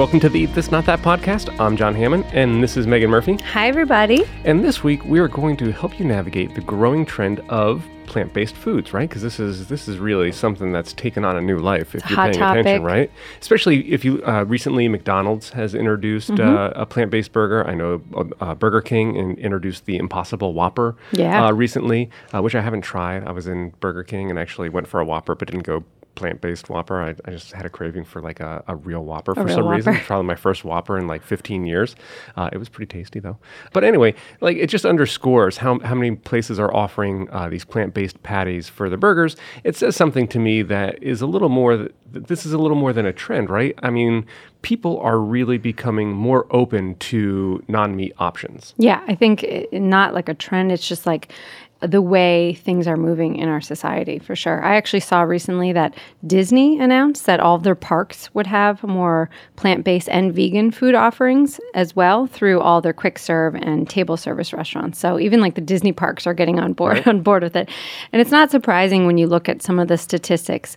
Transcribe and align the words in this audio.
Welcome 0.00 0.18
to 0.20 0.30
the 0.30 0.40
Eat 0.40 0.54
This 0.54 0.70
Not 0.70 0.86
That 0.86 1.00
podcast. 1.00 1.54
I'm 1.60 1.76
John 1.76 1.94
Hammond, 1.94 2.24
and 2.32 2.62
this 2.62 2.78
is 2.78 2.86
Megan 2.86 3.10
Murphy. 3.10 3.36
Hi, 3.52 3.68
everybody. 3.68 4.24
And 4.44 4.64
this 4.64 4.82
week 4.82 5.04
we 5.04 5.18
are 5.18 5.28
going 5.28 5.58
to 5.58 5.72
help 5.72 5.98
you 6.00 6.06
navigate 6.06 6.54
the 6.54 6.62
growing 6.62 7.04
trend 7.04 7.40
of 7.50 7.84
plant-based 8.06 8.56
foods, 8.56 8.94
right? 8.94 9.06
Because 9.06 9.20
this 9.20 9.38
is 9.38 9.66
this 9.68 9.88
is 9.88 9.98
really 9.98 10.32
something 10.32 10.72
that's 10.72 10.94
taken 10.94 11.22
on 11.22 11.36
a 11.36 11.42
new 11.42 11.58
life 11.58 11.94
if 11.94 12.08
you're 12.08 12.16
hot 12.16 12.30
paying 12.30 12.38
topic. 12.38 12.60
attention, 12.60 12.82
right? 12.82 13.10
Especially 13.42 13.92
if 13.92 14.02
you 14.02 14.24
uh, 14.24 14.42
recently 14.44 14.88
McDonald's 14.88 15.50
has 15.50 15.74
introduced 15.74 16.30
Mm-hmm. 16.30 16.56
uh, 16.78 16.82
a 16.82 16.86
plant-based 16.86 17.32
burger. 17.32 17.66
I 17.68 17.74
know 17.74 18.00
uh, 18.40 18.54
Burger 18.54 18.80
King 18.80 19.16
in, 19.16 19.36
introduced 19.36 19.84
the 19.84 19.98
Impossible 19.98 20.54
Whopper 20.54 20.96
Yeah. 21.12 21.44
uh, 21.48 21.52
recently, 21.52 22.08
uh, 22.34 22.40
which 22.40 22.54
I 22.54 22.62
haven't 22.62 22.82
tried. 22.82 23.24
I 23.24 23.32
was 23.32 23.46
in 23.46 23.74
Burger 23.80 24.02
King 24.04 24.30
and 24.30 24.38
actually 24.38 24.70
went 24.70 24.88
for 24.88 24.98
a 24.98 25.04
Whopper, 25.04 25.34
but 25.34 25.48
didn't 25.48 25.64
go 25.64 25.84
plant-based 26.14 26.68
Whopper. 26.68 27.00
I, 27.00 27.14
I 27.24 27.30
just 27.32 27.52
had 27.52 27.64
a 27.66 27.70
craving 27.70 28.04
for 28.04 28.20
like 28.20 28.40
a, 28.40 28.62
a 28.68 28.76
real 28.76 29.04
Whopper 29.04 29.34
for 29.34 29.44
real 29.44 29.54
some 29.56 29.68
reason. 29.68 29.94
Probably 30.06 30.26
my 30.26 30.34
first 30.34 30.64
Whopper 30.64 30.98
in 30.98 31.06
like 31.06 31.22
15 31.22 31.64
years. 31.66 31.96
Uh, 32.36 32.50
it 32.52 32.58
was 32.58 32.68
pretty 32.68 32.90
tasty 32.98 33.20
though. 33.20 33.38
But 33.72 33.84
anyway, 33.84 34.14
like 34.40 34.56
it 34.56 34.66
just 34.68 34.84
underscores 34.84 35.58
how, 35.58 35.78
how 35.80 35.94
many 35.94 36.16
places 36.16 36.58
are 36.58 36.74
offering 36.74 37.28
uh, 37.30 37.48
these 37.48 37.64
plant-based 37.64 38.22
patties 38.22 38.68
for 38.68 38.88
the 38.90 38.96
burgers. 38.96 39.36
It 39.64 39.76
says 39.76 39.96
something 39.96 40.28
to 40.28 40.38
me 40.38 40.62
that 40.62 41.02
is 41.02 41.20
a 41.22 41.26
little 41.26 41.48
more. 41.48 41.76
th- 41.76 41.92
This 42.12 42.44
is 42.44 42.52
a 42.52 42.58
little 42.58 42.76
more 42.76 42.92
than 42.92 43.06
a 43.06 43.12
trend, 43.12 43.48
right? 43.50 43.74
I 43.82 43.90
mean, 43.90 44.26
people 44.62 44.98
are 45.00 45.18
really 45.18 45.58
becoming 45.58 46.12
more 46.12 46.46
open 46.50 46.96
to 46.96 47.62
non-meat 47.68 48.12
options. 48.18 48.74
Yeah, 48.76 49.02
I 49.06 49.14
think 49.14 49.42
it, 49.44 49.72
not 49.72 50.12
like 50.12 50.28
a 50.28 50.34
trend. 50.34 50.70
It's 50.72 50.86
just 50.86 51.06
like 51.06 51.32
the 51.80 52.02
way 52.02 52.54
things 52.54 52.86
are 52.86 52.96
moving 52.96 53.36
in 53.36 53.48
our 53.48 53.60
society 53.60 54.18
for 54.18 54.36
sure. 54.36 54.62
I 54.62 54.76
actually 54.76 55.00
saw 55.00 55.22
recently 55.22 55.72
that 55.72 55.94
Disney 56.26 56.78
announced 56.78 57.26
that 57.26 57.40
all 57.40 57.56
of 57.56 57.62
their 57.62 57.74
parks 57.74 58.32
would 58.34 58.46
have 58.46 58.82
more 58.82 59.30
plant 59.56 59.84
based 59.84 60.08
and 60.10 60.34
vegan 60.34 60.70
food 60.70 60.94
offerings 60.94 61.58
as 61.74 61.96
well 61.96 62.26
through 62.26 62.60
all 62.60 62.80
their 62.80 62.92
quick 62.92 63.18
serve 63.18 63.54
and 63.54 63.88
table 63.88 64.16
service 64.16 64.52
restaurants. 64.52 64.98
So 64.98 65.18
even 65.18 65.40
like 65.40 65.54
the 65.54 65.60
Disney 65.60 65.92
parks 65.92 66.26
are 66.26 66.34
getting 66.34 66.60
on 66.60 66.74
board 66.74 67.02
on 67.06 67.22
board 67.22 67.42
with 67.42 67.56
it. 67.56 67.68
And 68.12 68.20
it's 68.20 68.30
not 68.30 68.50
surprising 68.50 69.06
when 69.06 69.18
you 69.18 69.26
look 69.26 69.48
at 69.48 69.62
some 69.62 69.78
of 69.78 69.88
the 69.88 69.96
statistics. 69.96 70.76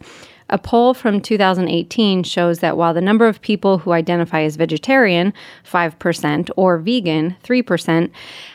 A 0.54 0.60
poll 0.60 0.94
from 0.94 1.20
2018 1.20 2.22
shows 2.22 2.60
that 2.60 2.78
while 2.78 2.94
the 2.94 3.02
number 3.02 3.26
of 3.26 3.42
people 3.42 3.80
who 3.80 3.92
identify 3.92 4.44
as 4.44 4.56
vegetarian, 4.56 5.34
5%, 5.68 6.50
or 6.56 6.78
vegan, 6.78 7.36
3%, 7.44 8.12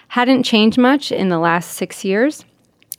hadn't 0.06 0.44
changed 0.44 0.78
much 0.78 1.10
in 1.10 1.28
the 1.28 1.40
last 1.40 1.72
six 1.72 2.05
years, 2.05 2.44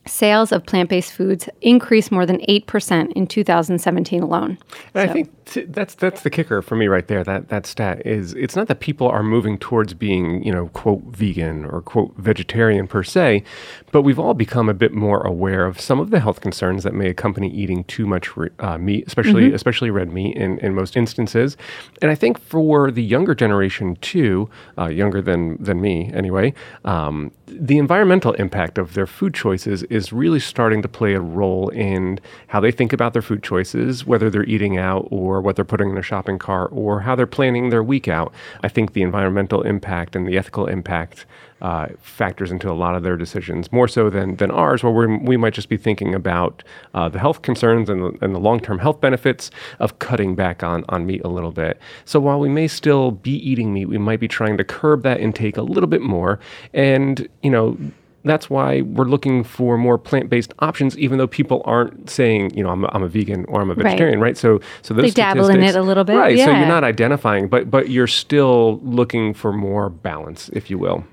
sales 0.09 0.51
of 0.51 0.65
plant 0.65 0.89
based 0.89 1.13
foods 1.13 1.49
increased 1.61 2.11
more 2.11 2.25
than 2.25 2.39
8% 2.41 3.11
in 3.13 3.27
2017 3.27 4.21
alone. 4.21 4.57
And 4.93 5.09
I 5.09 5.13
think 5.13 5.29
t- 5.45 5.65
that's 5.65 5.95
that's 5.95 6.21
the 6.21 6.29
kicker 6.29 6.61
for 6.61 6.75
me 6.75 6.87
right 6.87 7.07
there. 7.07 7.23
That 7.23 7.49
that 7.49 7.65
stat 7.65 8.05
is 8.05 8.33
it's 8.33 8.55
not 8.55 8.67
that 8.67 8.79
people 8.79 9.07
are 9.07 9.23
moving 9.23 9.57
towards 9.57 9.93
being 9.93 10.43
you 10.43 10.51
know 10.51 10.67
quote 10.69 11.03
vegan 11.03 11.65
or 11.65 11.81
quote 11.81 12.15
vegetarian 12.17 12.87
per 12.87 13.03
se, 13.03 13.43
but 13.91 14.03
we've 14.03 14.19
all 14.19 14.33
become 14.33 14.69
a 14.69 14.73
bit 14.73 14.93
more 14.93 15.21
aware 15.21 15.65
of 15.65 15.79
some 15.79 15.99
of 15.99 16.09
the 16.09 16.19
health 16.19 16.41
concerns 16.41 16.83
that 16.83 16.93
may 16.93 17.09
accompany 17.09 17.49
eating 17.49 17.83
too 17.85 18.05
much 18.05 18.35
re- 18.37 18.49
uh, 18.59 18.77
meat, 18.77 19.05
especially 19.07 19.53
especially 19.53 19.89
red 19.89 20.11
meat 20.11 20.35
in, 20.35 20.57
in 20.59 20.73
most 20.73 20.95
instances. 20.95 21.57
And 22.01 22.11
I 22.11 22.15
think 22.15 22.39
for 22.39 22.91
the 22.91 23.03
younger 23.03 23.35
generation 23.35 23.95
too, 23.97 24.49
uh, 24.77 24.87
younger 24.87 25.21
than 25.21 25.61
than 25.61 25.81
me 25.81 26.11
anyway, 26.13 26.53
um, 26.85 27.31
the 27.47 27.77
environmental 27.77 28.33
impact 28.33 28.77
of 28.77 28.93
their 28.93 29.07
food 29.07 29.33
choices 29.33 29.83
is 29.83 29.98
really 30.13 30.39
starting 30.39 30.81
to 30.81 30.87
play 30.87 31.13
a 31.13 31.19
role 31.19 31.69
in 31.69 32.19
how 32.47 32.59
they 32.59 32.71
think 32.71 32.93
about 32.93 33.13
their 33.13 33.21
food 33.21 33.43
choices, 33.43 34.05
whether 34.05 34.29
they're 34.29 34.45
eating 34.45 34.77
out 34.77 35.07
or 35.11 35.41
what 35.41 35.55
they're 35.55 35.65
putting 35.65 35.89
in 35.89 35.95
their 35.95 36.03
shopping 36.03 36.39
cart 36.39 36.71
or 36.73 37.01
how 37.01 37.15
they're 37.15 37.27
planning 37.27 37.69
their 37.69 37.83
week 37.83 38.07
out. 38.07 38.33
I 38.63 38.67
think 38.67 38.93
the 38.93 39.01
environmental 39.01 39.61
impact 39.61 40.15
and 40.15 40.27
the 40.27 40.37
ethical 40.37 40.67
impact 40.67 41.25
uh, 41.61 41.87
factors 42.01 42.51
into 42.51 42.71
a 42.71 42.73
lot 42.73 42.95
of 42.95 43.03
their 43.03 43.17
decisions, 43.17 43.71
more 43.71 43.87
so 43.87 44.09
than, 44.09 44.37
than 44.37 44.49
ours, 44.49 44.83
where 44.83 45.09
we 45.19 45.35
might 45.35 45.53
just 45.53 45.69
be 45.69 45.77
thinking 45.77 46.15
about 46.15 46.63
uh, 46.93 47.09
the 47.09 47.19
health 47.19 47.41
concerns 47.41 47.89
and 47.89 48.01
the, 48.01 48.17
and 48.21 48.33
the 48.33 48.39
long 48.39 48.59
term 48.59 48.79
health 48.79 49.01
benefits 49.01 49.51
of 49.79 49.99
cutting 49.99 50.35
back 50.35 50.63
on, 50.63 50.85
on 50.89 51.05
meat 51.05 51.21
a 51.23 51.27
little 51.27 51.51
bit. 51.51 51.79
So 52.05 52.19
while 52.19 52.39
we 52.39 52.49
may 52.49 52.67
still 52.67 53.11
be 53.11 53.35
eating 53.49 53.73
meat, 53.73 53.87
we 53.87 53.97
might 53.97 54.19
be 54.19 54.27
trying 54.27 54.57
to 54.57 54.63
curb 54.63 55.03
that 55.03 55.19
intake 55.19 55.57
a 55.57 55.61
little 55.61 55.89
bit 55.89 56.01
more. 56.01 56.39
And, 56.73 57.27
you 57.43 57.49
know, 57.49 57.77
that's 58.23 58.49
why 58.49 58.81
we're 58.81 59.05
looking 59.05 59.43
for 59.43 59.77
more 59.77 59.97
plant-based 59.97 60.53
options, 60.59 60.97
even 60.97 61.17
though 61.17 61.27
people 61.27 61.61
aren't 61.65 62.09
saying, 62.09 62.55
you 62.55 62.63
know, 62.63 62.69
I'm 62.69 62.83
a, 62.83 62.89
I'm 62.91 63.03
a 63.03 63.07
vegan 63.07 63.45
or 63.45 63.61
I'm 63.61 63.69
a 63.69 63.75
vegetarian, 63.75 64.19
right? 64.19 64.37
So, 64.37 64.59
so 64.81 64.93
those 64.93 65.05
They 65.05 65.11
dabble 65.11 65.49
in 65.49 65.63
it 65.63 65.75
a 65.75 65.81
little 65.81 66.03
bit, 66.03 66.15
right? 66.15 66.37
So 66.37 66.45
you're 66.45 66.65
not 66.65 66.83
identifying, 66.83 67.47
but 67.47 67.71
but 67.71 67.89
you're 67.89 68.07
still 68.07 68.79
looking 68.83 69.33
for 69.33 69.53
more 69.53 69.89
balance, 69.89 70.49
if 70.49 70.69
you 70.69 70.77
will. 70.77 71.03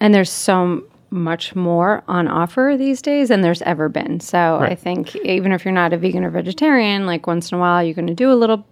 And 0.00 0.12
there's 0.12 0.30
so 0.30 0.82
much 1.10 1.54
more 1.54 2.02
on 2.08 2.28
offer 2.28 2.74
these 2.76 3.00
days 3.00 3.28
than 3.28 3.40
there's 3.40 3.62
ever 3.62 3.88
been. 3.88 4.20
So 4.20 4.58
I 4.60 4.74
think 4.74 5.14
even 5.16 5.52
if 5.52 5.64
you're 5.64 5.72
not 5.72 5.92
a 5.92 5.96
vegan 5.96 6.24
or 6.24 6.30
vegetarian, 6.30 7.06
like 7.06 7.26
once 7.26 7.52
in 7.52 7.58
a 7.58 7.60
while, 7.60 7.82
you're 7.82 7.94
going 7.94 8.08
to 8.08 8.14
do 8.14 8.30
a 8.30 8.34
little 8.34 8.66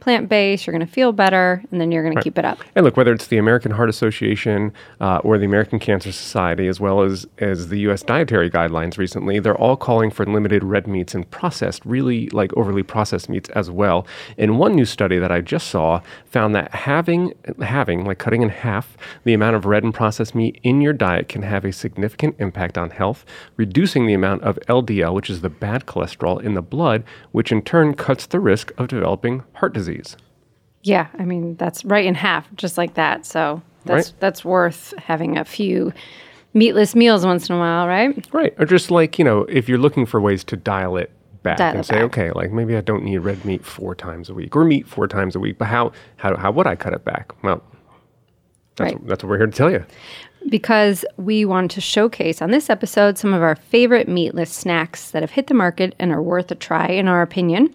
plant 0.00 0.28
based, 0.28 0.66
you're 0.66 0.72
going 0.72 0.86
to 0.86 0.92
feel 0.92 1.12
better, 1.12 1.62
and 1.70 1.80
then 1.80 1.90
you're 1.90 2.02
going 2.02 2.16
to 2.16 2.22
keep 2.22 2.38
it 2.38 2.44
up. 2.44 2.58
And 2.74 2.84
look, 2.84 2.96
whether 2.96 3.12
it's 3.12 3.26
the 3.26 3.38
American 3.38 3.72
Heart 3.72 3.88
Association 3.88 4.72
uh, 5.00 5.18
or 5.18 5.38
the 5.38 5.44
American 5.44 5.78
Cancer 5.78 6.12
Society, 6.12 6.68
as 6.68 6.80
well 6.80 7.02
as 7.02 7.26
as 7.38 7.68
the 7.68 7.80
U.S. 7.80 8.02
dietary 8.02 8.50
guidelines 8.50 8.98
recently, 8.98 9.38
they're 9.38 9.56
all 9.56 9.76
calling 9.76 10.10
for 10.10 10.24
limited 10.24 10.62
red 10.62 10.86
meats 10.86 11.14
and 11.14 11.28
processed, 11.30 11.84
really 11.84 12.28
like 12.30 12.56
overly 12.56 12.82
processed 12.82 13.28
meats 13.28 13.48
as 13.50 13.70
well. 13.70 14.06
And 14.36 14.58
one 14.58 14.74
new 14.74 14.84
study 14.84 15.18
that 15.18 15.32
I 15.32 15.40
just 15.40 15.68
saw 15.68 16.00
found 16.26 16.54
that 16.54 16.72
having 16.74 17.32
having 17.60 18.04
like 18.04 18.18
cutting 18.18 18.42
in 18.42 18.48
half 18.48 18.96
the 19.24 19.34
amount 19.34 19.56
of 19.56 19.64
red 19.64 19.82
and 19.82 19.92
processed 19.92 20.34
meat 20.34 20.60
in 20.62 20.80
your 20.80 20.92
diet 20.92 21.28
can 21.28 21.42
have 21.42 21.64
a 21.64 21.72
significant 21.72 22.36
impact 22.38 22.78
on 22.78 22.90
health, 22.90 23.24
reducing 23.56 24.06
the 24.06 24.14
amount 24.14 24.42
of 24.42 24.58
LDL, 24.68 25.14
which 25.14 25.30
is 25.30 25.40
the 25.40 25.50
bad 25.50 25.86
cholesterol 25.86 26.40
in 26.40 26.54
the 26.54 26.62
blood, 26.62 27.04
which 27.32 27.50
in 27.50 27.62
turn 27.62 27.94
cuts 27.94 28.26
the 28.26 28.40
risk 28.40 28.72
of 28.78 28.88
developing 28.88 29.42
heart 29.54 29.72
disease. 29.72 29.87
Yeah, 30.82 31.08
I 31.18 31.24
mean 31.24 31.56
that's 31.56 31.84
right 31.84 32.04
in 32.06 32.14
half, 32.14 32.48
just 32.56 32.78
like 32.78 32.94
that. 32.94 33.26
So 33.26 33.62
that's 33.84 34.10
Right. 34.10 34.20
that's 34.20 34.44
worth 34.44 34.94
having 34.98 35.36
a 35.38 35.44
few 35.44 35.92
meatless 36.54 36.94
meals 36.94 37.24
once 37.26 37.48
in 37.48 37.54
a 37.56 37.58
while, 37.58 37.86
right? 37.86 38.26
Right. 38.32 38.54
Or 38.58 38.64
just 38.64 38.90
like, 38.90 39.18
you 39.18 39.24
know, 39.24 39.42
if 39.48 39.68
you're 39.68 39.78
looking 39.78 40.06
for 40.06 40.20
ways 40.20 40.44
to 40.44 40.56
dial 40.56 40.96
it 40.96 41.10
back 41.42 41.58
Dial 41.58 41.70
and 41.70 41.80
it 41.80 41.84
say, 41.86 41.94
back. 41.96 42.04
okay, 42.04 42.30
like 42.32 42.50
maybe 42.52 42.76
I 42.76 42.80
don't 42.80 43.04
need 43.04 43.18
red 43.18 43.44
meat 43.44 43.64
four 43.64 43.94
times 43.94 44.28
a 44.30 44.34
week 44.34 44.56
or 44.56 44.64
meat 44.64 44.86
four 44.86 45.06
times 45.08 45.36
a 45.36 45.40
week, 45.40 45.58
but 45.58 45.66
how 45.68 45.92
how, 46.16 46.36
how 46.36 46.50
would 46.52 46.66
I 46.66 46.74
cut 46.76 46.92
it 46.94 47.04
back? 47.04 47.32
Well, 47.42 47.62
that's, 48.76 48.94
Right. 48.94 49.06
that's 49.08 49.22
what 49.24 49.30
we're 49.30 49.38
here 49.38 49.46
to 49.46 49.52
tell 49.52 49.70
you. 49.70 49.84
Because 50.48 51.04
we 51.16 51.44
want 51.44 51.70
to 51.72 51.80
showcase 51.80 52.40
on 52.40 52.50
this 52.52 52.70
episode 52.70 53.18
some 53.18 53.34
of 53.34 53.42
our 53.42 53.56
favorite 53.56 54.08
meatless 54.08 54.50
snacks 54.50 55.10
that 55.10 55.22
have 55.22 55.32
hit 55.32 55.48
the 55.48 55.54
market 55.54 55.94
and 55.98 56.12
are 56.12 56.22
worth 56.22 56.50
a 56.52 56.54
try, 56.54 56.86
in 56.86 57.08
our 57.08 57.20
opinion. 57.22 57.74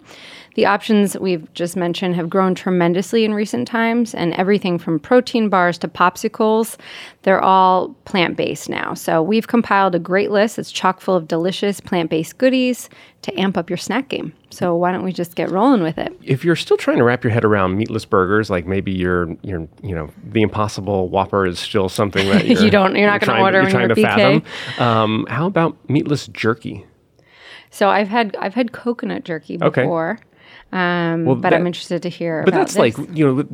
The 0.54 0.66
options 0.66 1.18
we've 1.18 1.52
just 1.54 1.76
mentioned 1.76 2.14
have 2.14 2.30
grown 2.30 2.54
tremendously 2.54 3.24
in 3.24 3.34
recent 3.34 3.66
times, 3.66 4.14
and 4.14 4.32
everything 4.34 4.78
from 4.78 5.00
protein 5.00 5.48
bars 5.48 5.78
to 5.78 5.88
popsicles, 5.88 6.76
they're 7.22 7.40
all 7.42 7.88
plant 8.04 8.36
based 8.36 8.68
now. 8.68 8.94
So 8.94 9.20
we've 9.22 9.48
compiled 9.48 9.94
a 9.96 9.98
great 9.98 10.30
list 10.30 10.56
that's 10.56 10.70
chock 10.70 11.00
full 11.00 11.16
of 11.16 11.26
delicious 11.26 11.80
plant 11.80 12.08
based 12.08 12.38
goodies 12.38 12.88
to 13.22 13.36
amp 13.40 13.56
up 13.56 13.68
your 13.68 13.76
snack 13.76 14.08
game. 14.10 14.32
So 14.50 14.76
why 14.76 14.92
don't 14.92 15.02
we 15.02 15.12
just 15.12 15.34
get 15.34 15.50
rolling 15.50 15.82
with 15.82 15.98
it? 15.98 16.16
If 16.22 16.44
you're 16.44 16.54
still 16.54 16.76
trying 16.76 16.98
to 16.98 17.04
wrap 17.04 17.24
your 17.24 17.32
head 17.32 17.44
around 17.44 17.76
meatless 17.76 18.04
burgers, 18.04 18.48
like 18.48 18.64
maybe 18.66 18.92
you're 18.92 19.36
you're 19.42 19.66
you 19.82 19.94
know 19.94 20.08
the 20.22 20.42
Impossible 20.42 21.08
Whopper 21.08 21.46
is 21.46 21.58
still 21.58 21.88
something 21.88 22.28
that 22.28 22.44
you're, 22.46 22.62
You 22.62 22.70
don't- 22.70 22.94
you're 22.94 23.10
not 23.10 23.20
gonna 23.20 23.42
order 23.42 23.62
you're 23.62 23.70
trying 23.70 23.88
you're 23.88 23.96
to 23.96 24.02
BK. 24.02 24.42
fathom. 24.44 24.86
Um, 24.86 25.26
how 25.28 25.46
about 25.46 25.76
meatless 25.90 26.28
jerky? 26.28 26.86
So 27.70 27.88
I've 27.88 28.06
had 28.08 28.36
I've 28.38 28.54
had 28.54 28.70
coconut 28.70 29.24
jerky 29.24 29.58
Okay. 29.60 29.84
Um, 30.72 31.24
Well, 31.24 31.34
but 31.36 31.50
that- 31.50 31.54
I'm 31.60 31.66
interested 31.66 32.02
to 32.02 32.08
hear 32.08 32.42
But 32.44 32.54
about 32.54 32.58
that's 32.60 32.74
this. 32.74 32.98
like 32.98 33.16
you 33.16 33.26
know, 33.34 33.44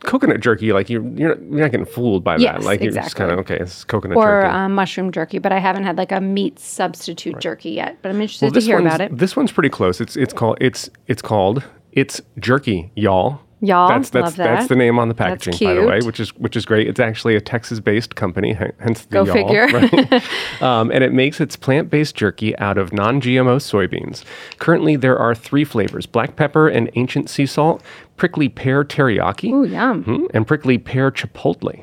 coconut 0.00 0.40
jerky. 0.40 0.72
Like 0.72 0.88
you're 0.90 1.02
you're 1.02 1.30
not, 1.30 1.42
you're 1.42 1.60
not 1.62 1.70
getting 1.70 1.86
fooled 1.86 2.22
by 2.22 2.36
that. 2.36 2.42
Yes, 2.42 2.64
Like 2.64 2.80
you're 2.82 2.92
just 2.92 3.16
kind 3.16 3.30
of 3.32 3.38
okay. 3.40 3.56
It's 3.58 3.84
coconut 3.84 4.16
or 4.16 4.42
jerky. 4.42 4.54
um, 4.54 4.74
mushroom 4.74 5.10
jerky, 5.10 5.38
but 5.38 5.52
I 5.52 5.58
haven't 5.58 5.84
had 5.84 5.96
like 5.96 6.12
a 6.12 6.20
meat 6.20 6.58
substitute 6.58 7.40
jerky 7.40 7.70
yet. 7.70 7.98
But 8.02 8.10
I'm 8.10 8.20
interested 8.20 8.52
to 8.54 8.60
hear 8.60 8.78
about 8.78 9.00
it. 9.00 9.16
This 9.16 9.34
one's 9.36 9.50
pretty 9.52 9.70
close. 9.70 10.00
It's 10.00 10.16
it's 10.16 10.32
called 10.32 10.58
it's 10.60 10.88
it's 11.08 11.22
called 11.22 11.64
it's 11.92 12.20
jerky, 12.38 12.90
y'all. 12.94 13.40
Y'all, 13.64 13.88
That's 13.88 14.10
that's 14.10 14.24
love 14.24 14.36
that. 14.36 14.44
that's 14.44 14.68
the 14.68 14.76
name 14.76 14.98
on 14.98 15.08
the 15.08 15.14
packaging, 15.14 15.54
by 15.66 15.74
the 15.74 15.86
way, 15.86 16.00
which 16.02 16.20
is 16.20 16.34
which 16.36 16.54
is 16.56 16.66
great. 16.66 16.86
It's 16.86 17.00
actually 17.00 17.34
a 17.34 17.40
Texas-based 17.40 18.14
company, 18.14 18.52
hence 18.52 19.06
the 19.06 19.14
Go 19.14 19.24
y'all, 19.24 19.34
figure. 19.34 19.66
right? 19.68 20.22
um, 20.62 20.90
and 20.90 21.02
it 21.02 21.12
makes 21.12 21.40
its 21.40 21.56
plant-based 21.56 22.14
jerky 22.14 22.56
out 22.58 22.76
of 22.76 22.92
non-GMO 22.92 23.56
soybeans. 23.56 24.24
Currently, 24.58 24.96
there 24.96 25.18
are 25.18 25.34
three 25.34 25.64
flavors: 25.64 26.06
black 26.06 26.36
pepper 26.36 26.68
and 26.68 26.90
ancient 26.94 27.30
sea 27.30 27.46
salt, 27.46 27.82
prickly 28.16 28.48
pear 28.48 28.84
teriyaki, 28.84 29.50
Ooh, 29.52 29.64
yum! 29.64 30.04
mhm, 30.04 30.26
and 30.34 30.46
prickly 30.46 30.76
pear 30.78 31.10
chipotle. 31.10 31.82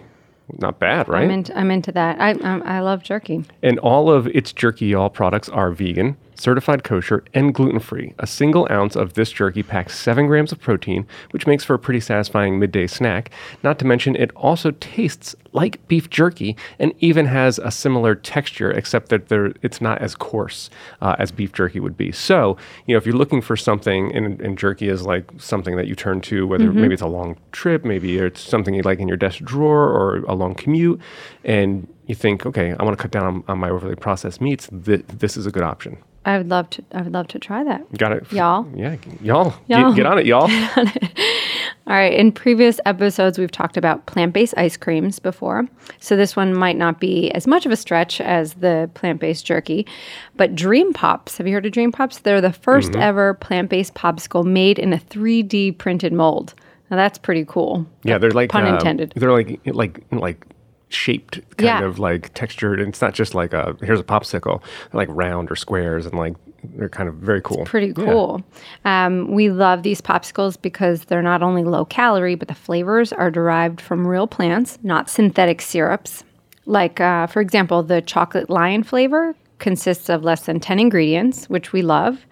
Not 0.60 0.80
bad, 0.80 1.07
right? 1.07 1.24
I'm 1.24 1.31
into 1.31 1.57
I'm 1.57 1.72
into 1.72 1.92
that. 1.94 2.19
I 2.19 2.31
um, 2.33 2.62
I 2.66 2.81
love 2.81 3.04
jerky. 3.04 3.45
And 3.63 3.80
all 3.80 4.12
of 4.12 4.28
its 4.28 4.51
Jerky 4.51 4.88
Y'all 4.88 5.10
products 5.10 5.48
are 5.50 5.72
vegan, 5.72 6.18
certified 6.41 6.83
kosher, 6.83 7.23
and 7.33 7.53
gluten 7.53 7.79
free. 7.79 8.13
A 8.19 8.27
single 8.27 8.67
ounce 8.71 8.95
of 8.95 9.13
this 9.13 9.31
jerky 9.31 9.63
packs 9.63 9.97
7 9.97 10.25
grams 10.27 10.51
of 10.51 10.59
protein, 10.59 11.05
which 11.31 11.45
makes 11.45 11.63
for 11.63 11.75
a 11.75 11.79
pretty 11.79 11.99
satisfying 11.99 12.59
midday 12.59 12.88
snack. 12.88 13.29
Not 13.63 13.77
to 13.79 13.85
mention, 13.85 14.15
it 14.15 14.31
also 14.35 14.71
tastes 14.71 15.35
like 15.53 15.85
beef 15.88 16.09
jerky 16.09 16.55
and 16.79 16.93
even 16.99 17.25
has 17.25 17.59
a 17.59 17.71
similar 17.71 18.15
texture, 18.15 18.71
except 18.71 19.09
that 19.09 19.27
there, 19.27 19.53
it's 19.61 19.81
not 19.81 19.99
as 19.99 20.15
coarse 20.15 20.69
uh, 21.01 21.15
as 21.19 21.31
beef 21.31 21.53
jerky 21.53 21.79
would 21.79 21.97
be. 21.97 22.11
So, 22.11 22.57
you 22.87 22.95
know, 22.95 22.97
if 22.97 23.05
you're 23.05 23.15
looking 23.15 23.41
for 23.41 23.55
something, 23.55 24.15
and, 24.15 24.41
and 24.41 24.57
jerky 24.57 24.87
is 24.87 25.03
like 25.03 25.29
something 25.37 25.75
that 25.75 25.87
you 25.87 25.95
turn 25.95 26.21
to, 26.21 26.47
whether 26.47 26.71
maybe 26.71 26.94
it's 26.94 27.03
a 27.03 27.07
long 27.07 27.37
trip, 27.51 27.85
maybe 27.85 28.17
it's 28.17 28.41
something 28.41 28.73
you 28.73 28.81
like 28.81 28.99
in 28.99 29.07
your 29.07 29.17
desk 29.17 29.39
drawer 29.44 29.89
or 29.89 30.17
a 30.27 30.33
long 30.33 30.55
commute, 30.55 30.99
and 31.44 31.87
you 32.07 32.15
think, 32.15 32.45
okay, 32.45 32.73
I 32.77 32.83
want 32.83 32.97
to 32.97 33.01
cut 33.01 33.11
down 33.11 33.25
on, 33.25 33.44
on 33.47 33.59
my 33.59 33.69
overly 33.69 33.95
processed 33.95 34.41
meats, 34.41 34.69
th- 34.85 35.05
this 35.07 35.37
is 35.37 35.45
a 35.45 35.51
good 35.51 35.63
option. 35.63 35.97
I 36.23 36.38
would 36.38 36.50
love 36.50 36.69
to. 36.71 36.83
I 36.91 37.01
would 37.01 37.13
love 37.13 37.27
to 37.29 37.39
try 37.39 37.63
that. 37.63 37.91
Got 37.97 38.12
it? 38.12 38.31
Y'all. 38.31 38.68
Yeah, 38.75 38.97
y'all. 39.21 39.56
Y'all. 39.68 39.89
Get, 39.89 39.97
get 39.97 40.06
on 40.06 40.19
it, 40.19 40.25
y'all. 40.27 40.50
All 41.88 41.97
right. 41.97 42.13
In 42.13 42.31
previous 42.31 42.79
episodes, 42.85 43.39
we've 43.39 43.51
talked 43.51 43.75
about 43.75 44.06
plant 44.06 44.31
based 44.31 44.53
ice 44.56 44.77
creams 44.77 45.18
before. 45.18 45.68
So 46.00 46.15
this 46.15 46.35
one 46.35 46.53
might 46.53 46.77
not 46.77 47.00
be 47.00 47.31
as 47.31 47.47
much 47.47 47.65
of 47.65 47.71
a 47.71 47.75
stretch 47.75 48.21
as 48.21 48.53
the 48.56 48.89
plant 48.94 49.19
based 49.19 49.45
jerky. 49.47 49.88
But 50.35 50.56
Dream 50.56 50.94
Pops, 50.94 51.38
have 51.38 51.47
you 51.47 51.53
heard 51.53 51.65
of 51.65 51.71
Dream 51.71 51.91
Pops? 51.91 52.19
They're 52.19 52.39
the 52.39 52.50
1st 52.50 52.95
ever 53.01 53.33
plant 53.33 53.69
based 53.69 53.95
popsicle 53.95 54.45
made 54.45 54.77
in 54.77 54.94
a 54.94 54.97
3D 54.97 55.77
printed 55.79 56.13
mold. 56.13 56.53
Now 56.91 56.97
that's 56.97 57.18
pretty 57.18 57.45
cool. 57.45 57.88
Yeah, 58.03 58.19
they're 58.19 58.31
like 58.31 58.51
Pun 58.51 58.68
uh, 58.68 58.75
intended. 58.75 59.13
They're 59.15 59.31
like 59.31 59.59
like 59.65 60.03
like 60.12 60.45
shaped, 60.93 61.35
kind 61.57 61.81
Yeah. 61.81 61.83
of 61.83 61.99
like 61.99 62.33
textured. 62.33 62.79
And 62.79 62.89
it's 62.89 63.01
not 63.01 63.13
just 63.13 63.33
like 63.35 63.53
a 63.53 63.75
here's 63.81 63.99
a 63.99 64.03
popsicle, 64.03 64.61
like 64.93 65.07
round 65.11 65.51
or 65.51 65.55
squares, 65.55 66.05
and 66.05 66.15
like 66.15 66.35
they're 66.63 66.89
kind 66.89 67.09
of 67.09 67.15
very 67.15 67.41
cool. 67.41 67.65
Pretty 67.65 67.88
Yeah. 67.97 68.05
cool. 68.05 68.43
Um, 68.85 69.31
we 69.31 69.49
love 69.49 69.83
these 69.83 69.99
popsicles 70.01 70.61
because 70.61 71.05
they're 71.05 71.21
not 71.23 71.41
only 71.41 71.63
low 71.63 71.85
calorie, 71.85 72.35
but 72.35 72.47
the 72.47 72.53
flavors 72.55 73.11
are 73.11 73.31
derived 73.31 73.81
from 73.81 74.07
real 74.07 74.27
plants, 74.27 74.77
not 74.83 75.09
synthetic 75.09 75.61
syrups. 75.61 76.23
Like, 76.67 77.01
uh, 77.01 77.25
for 77.27 77.41
example, 77.41 77.81
the 77.81 78.01
chocolate 78.01 78.49
lion 78.49 78.83
flavor 78.83 79.35
consists 79.61 80.09
of 80.09 80.23
less 80.23 80.45
than 80.45 80.59
10 80.59 80.79
ingredients, 80.79 81.49
which 81.49 81.71
we 81.71 81.81
love, 81.81 82.25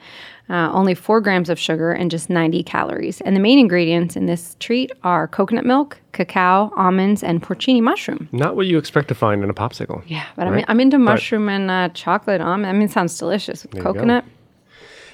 uh, 0.50 0.70
only 0.74 0.96
four 0.96 1.22
grams 1.22 1.50
of 1.50 1.60
sugar, 1.60 1.92
and 1.92 2.10
just 2.10 2.30
90 2.30 2.64
calories. 2.64 3.22
And 3.22 3.36
the 3.36 3.40
main 3.40 3.60
ingredients 3.60 4.16
in 4.16 4.26
this 4.26 4.58
treat 4.60 4.92
are 5.04 5.28
coconut 5.28 5.66
milk, 5.66 6.02
cacao, 6.12 6.74
almonds, 6.76 7.24
and 7.24 7.42
porcini 7.42 7.82
mushroom. 7.82 8.28
Not 8.32 8.56
what 8.56 8.66
you 8.66 8.78
expect 8.78 9.08
to 9.10 9.16
find 9.16 9.44
in 9.44 9.50
a 9.50 9.54
popsicle. 9.54 10.04
Yeah, 10.08 10.26
but 10.36 10.48
I'm, 10.48 10.66
I'm 10.68 10.80
into 10.80 10.98
mushroom 10.98 11.48
and 11.48 11.70
uh, 11.70 11.90
chocolate 11.90 12.42
almond. 12.42 12.66
I 12.66 12.74
mean, 12.74 12.84
it 12.84 12.92
sounds 12.92 13.18
delicious 13.18 13.64
with 13.64 13.82
coconut. 13.82 14.26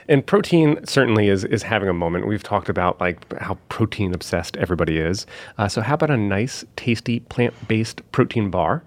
And 0.07 0.25
protein 0.25 0.85
certainly 0.85 1.29
is 1.29 1.44
is 1.44 1.63
having 1.63 1.89
a 1.89 1.94
moment. 1.94 2.27
We've 2.27 2.44
talked 2.44 2.69
about 2.69 3.01
like 3.01 3.38
how 3.39 3.57
protein 3.69 4.13
obsessed 4.13 4.56
everybody 4.57 5.00
is. 5.00 5.25
Uh, 5.57 5.67
so 5.67 5.81
how 5.81 5.95
about 5.95 6.12
a 6.12 6.17
nice, 6.17 6.63
tasty 6.75 7.21
plant 7.21 7.56
based 7.67 8.03
protein 8.12 8.51
bar? 8.51 8.83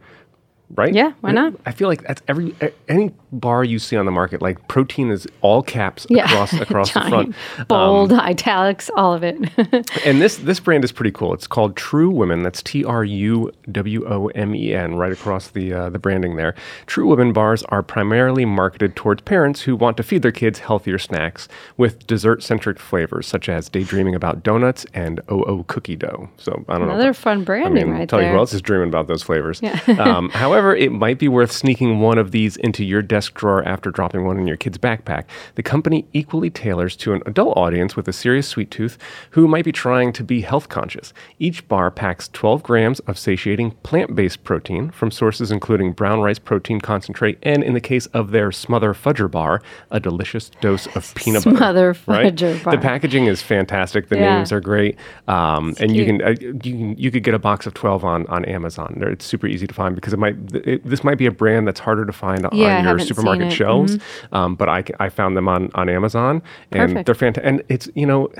Right? 0.74 0.92
Yeah, 0.94 1.12
why 1.22 1.32
not? 1.32 1.54
I 1.64 1.72
feel 1.72 1.88
like 1.88 2.02
that's 2.02 2.20
every 2.28 2.54
any 2.88 3.10
bar 3.32 3.64
you 3.64 3.78
see 3.78 3.96
on 3.96 4.04
the 4.04 4.12
market. 4.12 4.42
Like 4.42 4.68
protein 4.68 5.10
is 5.10 5.26
all 5.40 5.62
caps 5.62 6.06
Yeah. 6.10 6.24
across 6.24 6.52
across 6.60 6.92
the 6.92 7.00
front. 7.00 7.34
Giant, 7.56 7.68
bold, 7.68 8.12
italics, 8.12 8.90
all 8.94 9.14
of 9.14 9.22
it. 9.24 9.36
And 10.04 10.20
this 10.20 10.36
this 10.36 10.60
brand 10.60 10.84
is 10.84 10.92
pretty 10.92 11.10
cool. 11.10 11.32
It's 11.34 11.46
called 11.46 11.74
TruWomen. 11.76 12.42
That's 12.42 12.62
T 12.62 12.84
R 12.84 13.02
U 13.04 13.50
W 13.72 14.06
O 14.06 14.26
M 14.28 14.54
E 14.54 14.74
N, 14.74 14.94
right 14.96 15.12
across 15.12 15.48
the 15.48 15.72
uh, 15.72 15.90
the 15.90 15.98
branding 15.98 16.36
there. 16.36 16.54
TruWomen 16.86 17.32
bars 17.32 17.62
are 17.64 17.82
primarily 17.82 18.44
marketed 18.44 18.94
towards 18.94 19.22
parents 19.22 19.62
who 19.62 19.74
want 19.74 19.96
to 19.96 20.02
feed 20.02 20.22
their 20.22 20.32
kids 20.32 20.58
healthier 20.60 20.98
snacks 20.98 21.48
with 21.78 22.06
dessert 22.06 22.42
centric 22.42 22.78
flavors 22.78 23.26
such 23.26 23.48
as 23.48 23.68
daydreaming 23.70 24.14
about 24.14 24.42
donuts 24.42 24.84
and 24.94 25.20
OO 25.30 25.64
cookie 25.68 25.96
dough. 25.96 26.28
So 26.36 26.64
I 26.68 26.78
don't 26.78 26.88
know. 26.88 26.94
Another 26.94 27.14
fun 27.14 27.40
I 27.40 27.44
branding 27.44 27.86
mean, 27.90 27.98
right 28.00 28.08
tell 28.08 28.20
you 28.20 28.26
there. 28.26 28.32
who 28.34 28.38
else 28.38 28.52
is 28.52 28.60
dreaming 28.62 28.88
about 28.88 29.06
those 29.08 29.22
flavors. 29.22 29.60
um, 29.98 30.28
however, 30.30 30.57
it 30.76 30.90
might 30.92 31.18
be 31.18 31.28
worth 31.28 31.52
sneaking 31.52 32.00
one 32.00 32.18
of 32.18 32.30
these 32.30 32.56
into 32.56 32.84
your 32.84 33.02
desk 33.02 33.34
drawer 33.34 33.62
after 33.66 33.90
dropping 33.90 34.24
one 34.24 34.38
in 34.38 34.46
your 34.46 34.56
kid's 34.56 34.78
backpack. 34.78 35.24
The 35.54 35.62
company 35.62 36.06
equally 36.12 36.50
tailors 36.50 36.96
to 36.96 37.12
an 37.14 37.22
adult 37.26 37.56
audience 37.56 37.96
with 37.96 38.08
a 38.08 38.12
serious 38.12 38.48
sweet 38.48 38.70
tooth 38.70 38.98
who 39.30 39.46
might 39.48 39.64
be 39.64 39.72
trying 39.72 40.12
to 40.14 40.24
be 40.24 40.40
health 40.42 40.68
conscious. 40.68 41.12
Each 41.38 41.66
bar 41.68 41.90
packs 41.90 42.28
12 42.28 42.62
grams 42.62 43.00
of 43.00 43.18
satiating 43.18 43.70
plant 43.82 44.14
based 44.14 44.44
protein 44.44 44.90
from 44.90 45.10
sources 45.10 45.50
including 45.50 45.92
brown 45.92 46.20
rice 46.20 46.38
protein 46.38 46.80
concentrate, 46.80 47.38
and 47.42 47.62
in 47.62 47.74
the 47.74 47.80
case 47.80 48.06
of 48.06 48.30
their 48.30 48.50
Smother 48.52 48.94
Fudger 48.94 49.30
bar, 49.30 49.62
a 49.90 50.00
delicious 50.00 50.50
dose 50.60 50.86
of 50.96 51.14
peanut 51.14 51.44
butter. 51.44 51.56
Smother 51.56 51.96
right? 52.06 52.34
Fudger 52.34 52.62
bar. 52.64 52.72
The 52.74 52.80
packaging 52.82 53.26
is 53.26 53.40
fantastic. 53.42 54.08
The 54.08 54.16
Yeah. 54.16 54.36
names 54.36 54.52
are 54.52 54.60
great, 54.60 54.96
um, 55.28 55.74
and 55.78 55.94
you 55.94 56.04
can 56.04 56.22
uh, 56.22 56.34
you 56.40 56.54
can 56.58 56.96
you 56.98 57.10
could 57.10 57.22
get 57.22 57.34
a 57.34 57.38
box 57.38 57.66
of 57.66 57.74
twelve 57.74 58.04
on 58.04 58.26
on 58.26 58.44
Amazon. 58.44 58.98
It's 59.06 59.24
super 59.24 59.46
easy 59.46 59.66
to 59.66 59.74
find 59.74 59.94
because 59.94 60.12
it 60.12 60.18
might 60.18 60.47
it, 60.52 60.84
this 60.84 61.02
might 61.04 61.18
be 61.18 61.26
a 61.26 61.30
brand 61.30 61.66
that's 61.66 61.80
harder 61.80 62.04
to 62.04 62.12
find 62.12 62.46
Yeah, 62.52 62.76
I 62.76 62.78
on 62.78 62.84
your 62.84 62.98
supermarket 63.00 63.42
it. 63.42 63.46
Mm-hmm. 63.46 63.54
shelves. 63.56 63.98
Um, 64.32 64.54
but 64.56 64.68
I 65.00 65.08
found 65.08 65.36
them 65.36 65.48
on 65.48 65.70
on 65.74 65.88
Amazon, 65.88 66.42
and 66.72 66.90
Perfect. 66.90 67.06
they're 67.06 67.14
fantastic. 67.14 67.48
And 67.48 67.62
it's 67.68 67.88
you 67.94 68.06
know 68.06 68.30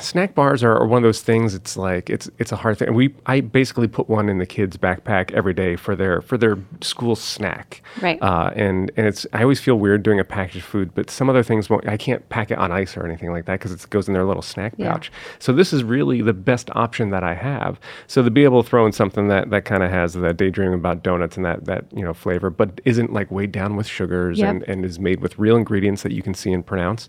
snack 0.00 0.34
bars 0.36 0.62
are, 0.62 0.86
one 0.86 0.98
of 0.98 1.02
those 1.02 1.22
things 1.22 1.54
it's 1.56 1.76
like 1.76 2.08
it's 2.08 2.30
it's 2.38 2.52
a 2.52 2.56
hard 2.56 2.78
thing 2.78 2.94
we 2.94 3.12
i 3.26 3.40
basically 3.40 3.88
put 3.88 4.08
one 4.08 4.28
in 4.28 4.38
the 4.38 4.46
kids 4.46 4.76
backpack 4.76 5.32
every 5.32 5.52
day 5.52 5.74
for 5.74 5.96
their 5.96 6.20
for 6.22 6.38
their 6.38 6.56
school 6.80 7.16
snack 7.16 7.82
Right. 8.00 8.20
uh, 8.22 8.50
and 8.54 8.92
and 8.96 9.06
it's 9.08 9.26
i 9.32 9.42
always 9.42 9.58
feel 9.60 9.74
weird 9.76 10.04
doing 10.04 10.20
a 10.20 10.24
packaged 10.24 10.64
food 10.64 10.94
but 10.94 11.10
some 11.10 11.28
other 11.28 11.42
things 11.42 11.68
won't 11.68 11.88
i 11.88 11.96
can't 11.96 12.26
pack 12.28 12.52
it 12.52 12.58
on 12.58 12.70
ice 12.70 12.96
or 12.96 13.04
anything 13.04 13.32
like 13.32 13.46
that 13.46 13.58
because 13.58 13.72
it 13.72 13.90
goes 13.90 14.06
in 14.06 14.14
their 14.14 14.24
little 14.24 14.42
snack 14.42 14.72
Yeah. 14.76 14.92
pouch 14.92 15.10
so 15.40 15.52
this 15.52 15.72
is 15.72 15.82
really 15.82 16.22
the 16.22 16.32
best 16.32 16.70
option 16.76 17.10
that 17.10 17.24
i 17.24 17.34
have 17.34 17.80
so 18.06 18.22
to 18.22 18.30
be 18.30 18.44
able 18.44 18.62
to 18.62 18.68
throw 18.68 18.86
in 18.86 18.92
something 18.92 19.26
that 19.28 19.50
that 19.50 19.64
kind 19.64 19.82
of 19.82 19.90
has 19.90 20.14
that 20.14 20.36
daydream 20.36 20.72
about 20.72 21.02
donuts 21.02 21.36
and 21.36 21.44
that 21.44 21.64
that 21.64 21.86
you 21.92 22.04
know 22.04 22.14
flavor 22.14 22.50
but 22.50 22.80
isn't 22.84 23.12
like 23.12 23.30
weighed 23.32 23.50
down 23.52 23.74
with 23.74 23.88
sugars 23.88 24.38
Yep. 24.38 24.48
and 24.48 24.62
and 24.68 24.84
is 24.84 25.00
made 25.00 25.20
with 25.20 25.36
real 25.40 25.56
ingredients 25.56 26.02
that 26.04 26.12
you 26.12 26.22
can 26.22 26.34
see 26.34 26.52
and 26.52 26.64
pronounce 26.64 27.08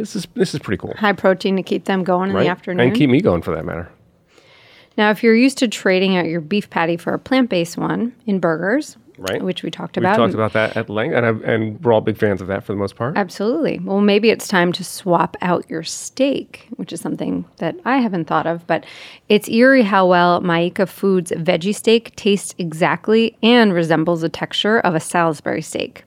this 0.00 0.16
is 0.16 0.26
this 0.34 0.54
is 0.54 0.60
pretty 0.60 0.78
cool 0.80 0.94
High 0.96 1.12
protein 1.12 1.56
to 1.56 1.62
keep 1.62 1.84
them 1.84 2.02
going 2.04 2.30
in 2.30 2.36
the 2.36 2.48
afternoon. 2.48 2.86
And 2.88 2.96
keep 2.96 3.10
me 3.10 3.20
going 3.20 3.42
for 3.42 3.54
that 3.54 3.64
matter. 3.64 3.88
now, 4.96 5.10
if 5.10 5.22
you're 5.22 5.36
used 5.36 5.58
to 5.58 5.68
trading 5.68 6.16
out 6.16 6.26
your 6.26 6.40
beef 6.40 6.68
patty 6.70 6.96
for 6.96 7.12
a 7.14 7.18
plant 7.18 7.48
based 7.50 7.76
one 7.78 8.14
in 8.26 8.38
burgers, 8.40 8.96
Right. 9.18 9.42
which 9.42 9.62
we 9.62 9.70
talked 9.70 9.98
about. 9.98 10.14
About. 10.14 10.24
talked 10.28 10.34
about 10.34 10.52
that 10.54 10.76
at 10.78 10.88
length, 10.88 11.14
and, 11.14 11.26
I've, 11.26 11.42
and 11.44 11.78
we're 11.84 11.92
all 11.92 12.00
big 12.00 12.16
fans 12.16 12.40
of 12.40 12.46
that 12.48 12.64
for 12.64 12.72
the 12.72 12.78
most 12.78 12.96
part. 12.96 13.18
Absolutely. 13.18 13.78
Well, 13.78 14.00
maybe 14.00 14.30
it's 14.30 14.48
time 14.48 14.72
to 14.72 14.82
swap 14.82 15.36
out 15.42 15.68
your 15.68 15.82
steak, 15.82 16.68
which 16.76 16.90
is 16.90 17.02
something 17.02 17.44
that 17.58 17.76
I 17.84 17.98
haven't 17.98 18.28
thought 18.28 18.46
of, 18.46 18.66
but 18.66 18.86
it's 19.28 19.46
eerie 19.50 19.82
how 19.82 20.06
well 20.06 20.40
Maika 20.40 20.88
Foods 20.88 21.32
veggie 21.32 21.74
steak 21.74 22.16
tastes 22.16 22.54
exactly 22.56 23.36
and 23.42 23.74
resembles 23.74 24.22
the 24.22 24.30
texture 24.30 24.80
of 24.80 24.94
a 24.94 25.00
Salisbury 25.00 25.60
steak. 25.60 26.04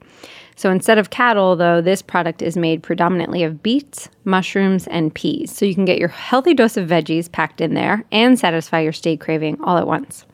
So 0.56 0.70
instead 0.70 0.98
of 0.98 1.10
cattle, 1.10 1.56
though, 1.56 1.80
this 1.80 2.00
product 2.02 2.40
is 2.40 2.56
made 2.56 2.82
predominantly 2.82 3.42
of 3.42 3.62
beets, 3.62 4.08
mushrooms, 4.24 4.86
and 4.86 5.12
peas. 5.14 5.50
So 5.54 5.64
you 5.66 5.74
can 5.74 5.84
get 5.84 5.98
your 5.98 6.08
healthy 6.08 6.54
dose 6.54 6.76
of 6.76 6.88
veggies 6.88 7.30
packed 7.30 7.60
in 7.60 7.74
there 7.74 8.04
and 8.12 8.38
satisfy 8.38 8.80
your 8.80 8.92
steak 8.92 9.20
craving 9.20 9.58
all 9.62 9.76
at 9.78 9.86
once. 9.86 10.24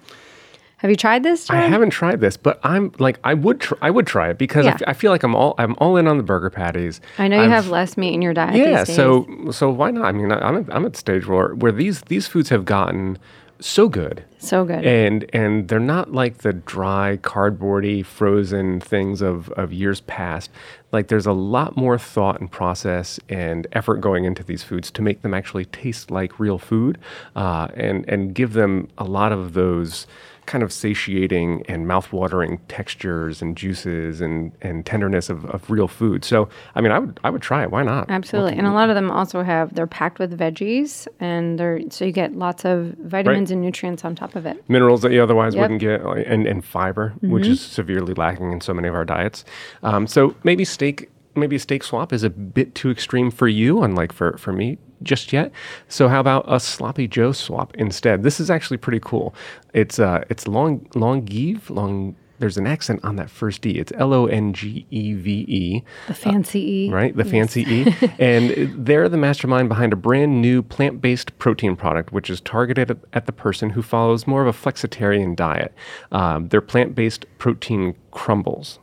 Have 0.79 0.89
you 0.91 0.97
tried 0.97 1.23
this? 1.25 1.51
I 1.51 1.57
haven't 1.57 1.91
tried 1.91 2.21
this, 2.21 2.39
but 2.39 2.59
I'm 2.63 2.91
like 2.99 3.19
I 3.23 3.35
would 3.35 3.61
tr- 3.61 3.75
I 3.83 3.91
would 3.91 4.07
try 4.07 4.31
it 4.31 4.39
because 4.39 4.65
I 4.65 4.71
Yeah. 4.71 4.75
f- 4.77 4.83
I 4.87 4.93
feel 4.95 5.11
like 5.11 5.23
I'm 5.23 5.35
all 5.35 5.55
I'm 5.59 5.75
all 5.77 5.99
in 5.99 6.07
on 6.07 6.17
the 6.17 6.23
burger 6.23 6.49
patties. 6.49 7.03
I 7.19 7.29
know 7.29 7.37
you 7.37 7.43
I've- 7.43 7.53
have 7.53 7.69
less 7.69 7.99
meat 7.99 8.15
in 8.15 8.23
your 8.23 8.33
diet. 8.33 8.55
yeah. 8.57 8.79
these 8.79 8.87
days. 8.89 8.97
So 8.97 9.27
so 9.51 9.69
why 9.69 9.91
not? 9.91 10.07
I 10.07 10.13
mean, 10.13 10.33
I- 10.33 10.39
I'm 10.41 10.57
at, 10.57 10.75
I'm 10.75 10.87
at 10.87 10.97
stage 10.97 11.27
where 11.27 11.51
where 11.55 11.71
these 11.73 12.01
these 12.09 12.27
foods 12.27 12.49
have 12.49 12.65
gotten 12.65 13.19
so 13.61 13.89
good 13.89 14.25
so 14.39 14.65
good. 14.65 14.85
and 14.85 15.27
and 15.33 15.69
they're 15.69 15.79
not 15.79 16.13
like 16.13 16.39
the 16.39 16.53
dry 16.53 17.19
cardboardy 17.23 18.05
frozen 18.05 18.81
things 18.81 19.21
of 19.21 19.51
of 19.51 19.73
years 19.73 20.01
past 20.03 20.51
like 20.93 21.09
there's 21.09 21.27
a 21.27 21.33
lot 21.33 21.77
more 21.77 21.99
thought 21.99 22.41
and 22.41 22.51
process 22.51 23.21
and 23.29 23.67
effort 23.73 23.97
going 23.97 24.25
into 24.25 24.43
these 24.43 24.63
foods 24.63 24.91
to 24.91 25.03
make 25.03 25.23
them 25.23 25.35
actually 25.35 25.65
taste 25.67 26.11
like 26.11 26.41
real 26.41 26.59
food 26.59 26.99
uh, 27.37 27.69
and 27.75 28.09
and 28.09 28.35
give 28.35 28.55
them 28.55 28.89
a 28.99 29.05
lot 29.05 29.33
of 29.33 29.53
those 29.53 30.07
kind 30.51 30.65
of 30.65 30.73
satiating 30.73 31.65
and 31.69 31.87
mouth-watering 31.87 32.59
textures 32.67 33.41
and 33.41 33.57
juices 33.57 34.21
and 34.21 34.51
and 34.63 34.85
tenderness 34.85 35.31
of, 35.31 35.45
of 35.47 35.71
real 35.71 35.87
food 35.87 36.25
so 36.25 36.49
i 36.75 36.81
mean 36.81 36.91
i 36.91 36.99
would 36.99 37.21
i 37.23 37.31
would 37.31 37.41
try 37.41 37.63
it 37.63 37.71
why 37.71 37.85
not 37.85 38.11
Absolutely. 38.11 38.55
And 38.59 38.67
a 38.67 38.73
lot 38.73 38.89
of 38.91 38.97
them 38.97 39.11
also 39.13 39.43
have 39.45 39.73
they're 39.75 39.87
packed 39.87 40.19
with 40.19 40.37
veggies 40.37 41.07
and 41.21 41.57
they're 41.59 41.81
so 41.91 42.05
you 42.05 42.11
get 42.11 42.35
lots 42.35 42.65
of 42.65 42.95
vitamins 43.05 43.53
and 43.53 43.61
nutrients 43.63 44.05
on 44.05 44.17
top 44.17 44.35
of 44.35 44.45
it. 44.45 44.57
minerals 44.69 45.03
that 45.03 45.13
you 45.13 45.23
otherwise 45.23 45.55
Yep. 45.55 45.63
wouldn't 45.63 45.81
get, 45.81 46.01
and, 46.27 46.47
and 46.49 46.65
fiber, 46.65 47.15
which 47.23 47.45
Mm-hmm. 47.45 47.53
is 47.53 47.61
severely 47.61 48.15
lacking 48.15 48.51
in 48.53 48.61
so 48.61 48.75
many 48.75 48.89
of 48.89 48.95
our 48.95 49.05
diets. 49.05 49.45
Um, 49.85 50.07
so 50.09 50.35
maybe 50.43 50.65
steak, 50.65 51.09
maybe 51.35 51.57
a 51.57 51.59
steak 51.59 51.83
swap 51.83 52.13
is 52.13 52.23
a 52.23 52.31
bit 52.31 52.75
too 52.75 52.91
extreme 52.91 53.31
for 53.31 53.49
you, 53.49 53.83
unlike 53.83 54.13
for, 54.13 54.37
for 54.37 54.53
me 54.53 54.79
just 55.03 55.33
yet. 55.33 55.53
So 55.89 56.09
how 56.09 56.21
about 56.21 56.45
a 56.47 56.61
sloppy 56.61 57.09
Joe 57.09 57.33
swap 57.33 57.75
instead? 57.77 58.23
This 58.23 58.41
is 58.41 58.51
actually 58.51 58.77
pretty 58.77 59.01
cool. 59.03 59.35
It's 59.73 59.99
uh, 59.99 60.25
it's 60.29 60.47
long 60.47 60.81
longive, 60.95 61.71
long 61.71 62.17
there's 62.41 62.57
an 62.57 62.67
accent 62.67 63.01
on 63.05 63.17
that 63.17 63.31
first 63.31 63.65
E. 63.67 63.79
It's 63.79 63.93
L 63.97 64.13
O 64.15 64.27
N 64.27 64.53
G 64.53 64.87
E 64.91 65.13
V 65.13 65.45
E. 65.47 65.83
The 66.09 66.15
fancy 66.15 66.59
E. 66.59 66.91
Right, 66.91 67.15
the 67.15 67.25
fancy 67.25 67.63
E. 67.63 67.95
And 68.19 68.85
they're 68.85 69.09
the 69.09 69.19
mastermind 69.19 69.69
behind 69.69 69.93
a 69.93 69.97
brand 69.97 70.41
new 70.41 70.63
plant 70.63 71.01
based 71.01 71.39
protein 71.39 71.77
product, 71.77 72.13
which 72.13 72.31
is 72.31 72.41
targeted 72.41 72.99
at, 73.13 73.27
the 73.27 73.33
person 73.33 73.71
who 73.71 73.83
follows 73.83 74.27
more 74.27 74.41
of 74.45 74.49
a 74.49 74.59
flexitarian 74.59 75.37
diet. 75.37 75.75
Um, 76.11 76.49
they're 76.49 76.63
plant 76.63 76.95
based 76.95 77.27
protein 77.39 77.95
crumbles. 78.11 78.79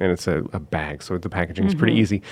And 0.00 0.10
it's 0.10 0.26
a, 0.26 0.38
a 0.52 0.60
bag, 0.60 1.02
so 1.02 1.18
the 1.18 1.28
packaging 1.28 1.66
is 1.66 1.74
pretty 1.74 1.94
mm-hmm. 1.94 2.02
easy. 2.02 2.22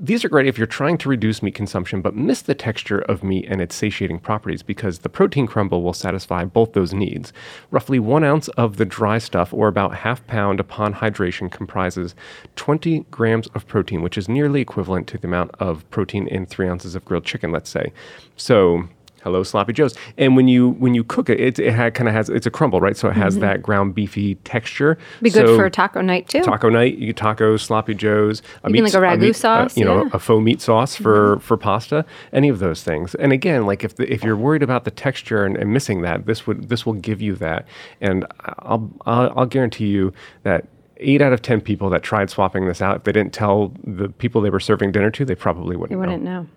These 0.00 0.24
are 0.24 0.28
great 0.28 0.46
if 0.46 0.56
you're 0.56 0.66
trying 0.68 0.96
to 0.98 1.08
reduce 1.08 1.42
meat 1.42 1.56
consumption 1.56 2.02
but 2.02 2.14
miss 2.14 2.42
the 2.42 2.54
texture 2.54 3.00
of 3.00 3.24
meat 3.24 3.46
and 3.48 3.60
its 3.60 3.74
satiating 3.74 4.20
properties 4.20 4.62
because 4.62 5.00
the 5.00 5.08
protein 5.08 5.48
crumble 5.48 5.82
will 5.82 5.92
satisfy 5.92 6.44
both 6.44 6.72
those 6.72 6.94
needs. 6.94 7.32
Roughly 7.72 7.98
one 7.98 8.22
ounce 8.22 8.46
of 8.50 8.76
the 8.76 8.84
dry 8.84 9.18
stuff, 9.18 9.52
or 9.52 9.66
about 9.66 9.96
half 9.96 10.24
pound 10.28 10.60
upon 10.60 10.94
hydration, 10.94 11.50
comprises 11.50 12.14
20 12.54 13.06
grams 13.10 13.48
of 13.48 13.66
protein, 13.66 14.00
which 14.00 14.16
is 14.16 14.28
nearly 14.28 14.60
equivalent 14.60 15.08
to 15.08 15.18
the 15.18 15.26
amount 15.26 15.50
of 15.58 15.88
protein 15.90 16.28
in 16.28 16.46
three 16.46 16.68
ounces 16.68 16.94
of 16.94 17.04
grilled 17.04 17.24
chicken, 17.24 17.50
let's 17.50 17.68
say. 17.68 17.92
So, 18.36 18.88
hello 19.22 19.42
sloppy 19.42 19.72
joes 19.72 19.94
and 20.16 20.36
when 20.36 20.46
you 20.48 20.70
when 20.70 20.94
you 20.94 21.02
cook 21.02 21.28
it 21.28 21.40
it, 21.40 21.58
it 21.58 21.94
kind 21.94 22.08
of 22.08 22.14
has 22.14 22.28
it's 22.28 22.46
a 22.46 22.50
crumble 22.50 22.80
right 22.80 22.96
so 22.96 23.08
it 23.08 23.14
has 23.16 23.38
that 23.38 23.60
ground 23.62 23.94
beefy 23.94 24.36
texture 24.44 24.94
Mm-hmm. 24.96 25.24
Be 25.24 25.30
good 25.30 25.46
So- 25.46 25.56
for 25.56 25.68
taco 25.70 26.00
night 26.00 26.28
too. 26.28 26.42
taco 26.42 26.68
night, 26.68 26.98
you 26.98 27.12
get 27.12 27.16
tacos, 27.16 27.60
sloppy 27.60 27.94
joes, 27.94 28.42
a 28.64 28.68
Even 28.70 28.84
like 28.84 28.94
a 28.94 28.98
ragu 28.98 29.20
meat- 29.20 29.36
sauce, 29.36 29.76
you 29.76 29.84
know, 29.84 29.96
yeah. 29.98 30.04
Mm-hmm. 30.04 30.16
a 30.16 30.18
faux 30.18 30.42
meat 30.44 30.60
sauce 30.60 30.94
for 30.96 31.38
for 31.40 31.56
pasta, 31.56 32.04
any 32.32 32.48
of 32.48 32.58
those 32.60 32.82
things. 32.82 33.14
And 33.16 33.32
again, 33.32 33.66
like 33.66 33.84
if 33.84 33.96
the, 33.96 34.10
if 34.12 34.22
you're 34.22 34.36
worried 34.36 34.62
about 34.62 34.84
the 34.84 34.90
texture 34.90 35.44
and, 35.44 35.56
and 35.56 35.72
missing 35.72 36.02
that, 36.02 36.26
this 36.26 36.46
would 36.46 36.68
this 36.68 36.86
will 36.86 36.92
give 36.94 37.20
you 37.20 37.34
that. 37.36 37.66
And 38.00 38.24
I'll 38.60 38.90
I'll, 39.06 39.32
I'll 39.40 39.46
guarantee 39.46 39.86
you 39.88 40.12
that. 40.44 40.66
Eight 41.00 41.22
out 41.22 41.32
of 41.32 41.42
ten 41.42 41.60
people 41.60 41.90
that 41.90 42.02
tried 42.02 42.28
swapping 42.28 42.66
this 42.66 42.82
out, 42.82 42.96
if 42.96 43.04
they 43.04 43.12
didn't 43.12 43.32
tell 43.32 43.72
the 43.84 44.08
people 44.08 44.40
they 44.40 44.50
were 44.50 44.58
serving 44.58 44.90
dinner 44.90 45.12
to, 45.12 45.24
they 45.24 45.36
probably 45.36 45.76
wouldn't. 45.76 45.92
You 45.92 45.98
wouldn't 46.00 46.24
know. 46.24 46.48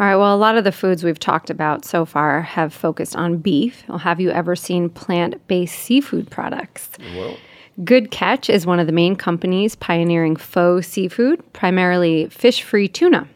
All 0.00 0.06
right. 0.06 0.16
Well, 0.16 0.34
a 0.34 0.36
lot 0.36 0.56
of 0.56 0.64
the 0.64 0.72
foods 0.72 1.04
we've 1.04 1.18
talked 1.18 1.50
about 1.50 1.84
so 1.84 2.04
far 2.04 2.40
have 2.42 2.72
focused 2.72 3.14
on 3.14 3.36
beef. 3.38 3.84
Well, 3.88 3.98
have 3.98 4.20
you 4.20 4.30
ever 4.30 4.56
seen 4.56 4.88
plant 4.88 5.46
based 5.46 5.78
seafood 5.78 6.30
products? 6.30 6.90
Well, 7.14 7.36
Good 7.84 8.10
Catch 8.10 8.50
is 8.50 8.66
one 8.66 8.80
of 8.80 8.86
the 8.86 8.92
main 8.92 9.16
companies 9.16 9.76
pioneering 9.76 10.36
faux 10.36 10.86
seafood, 10.86 11.40
primarily 11.52 12.28
fish 12.28 12.62
free 12.62 12.86
tuna, 12.86 13.28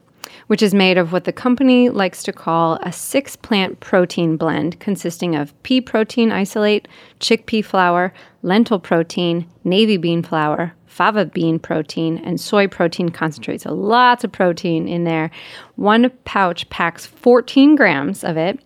which 0.46 0.62
is 0.62 0.74
made 0.74 0.98
of 0.98 1.12
what 1.12 1.24
the 1.24 1.32
company 1.32 1.88
likes 1.88 2.22
to 2.22 2.32
call 2.32 2.78
a 2.82 2.92
six 2.92 3.36
plant 3.36 3.80
protein 3.80 4.36
blend 4.36 4.78
consisting 4.80 5.34
of 5.34 5.60
pea 5.62 5.80
protein 5.80 6.32
isolate, 6.32 6.88
chickpea 7.20 7.64
flour, 7.64 8.12
lentil 8.42 8.78
protein, 8.78 9.46
navy 9.64 9.96
bean 9.96 10.22
flour, 10.22 10.72
fava 10.86 11.26
bean 11.26 11.58
protein, 11.58 12.18
and 12.18 12.40
soy 12.40 12.66
protein 12.66 13.08
concentrate. 13.10 13.60
So 13.60 13.74
lots 13.74 14.24
of 14.24 14.32
protein 14.32 14.88
in 14.88 15.04
there. 15.04 15.30
One 15.74 16.10
pouch 16.24 16.68
packs 16.70 17.04
14 17.04 17.76
grams 17.76 18.24
of 18.24 18.36
it 18.36 18.60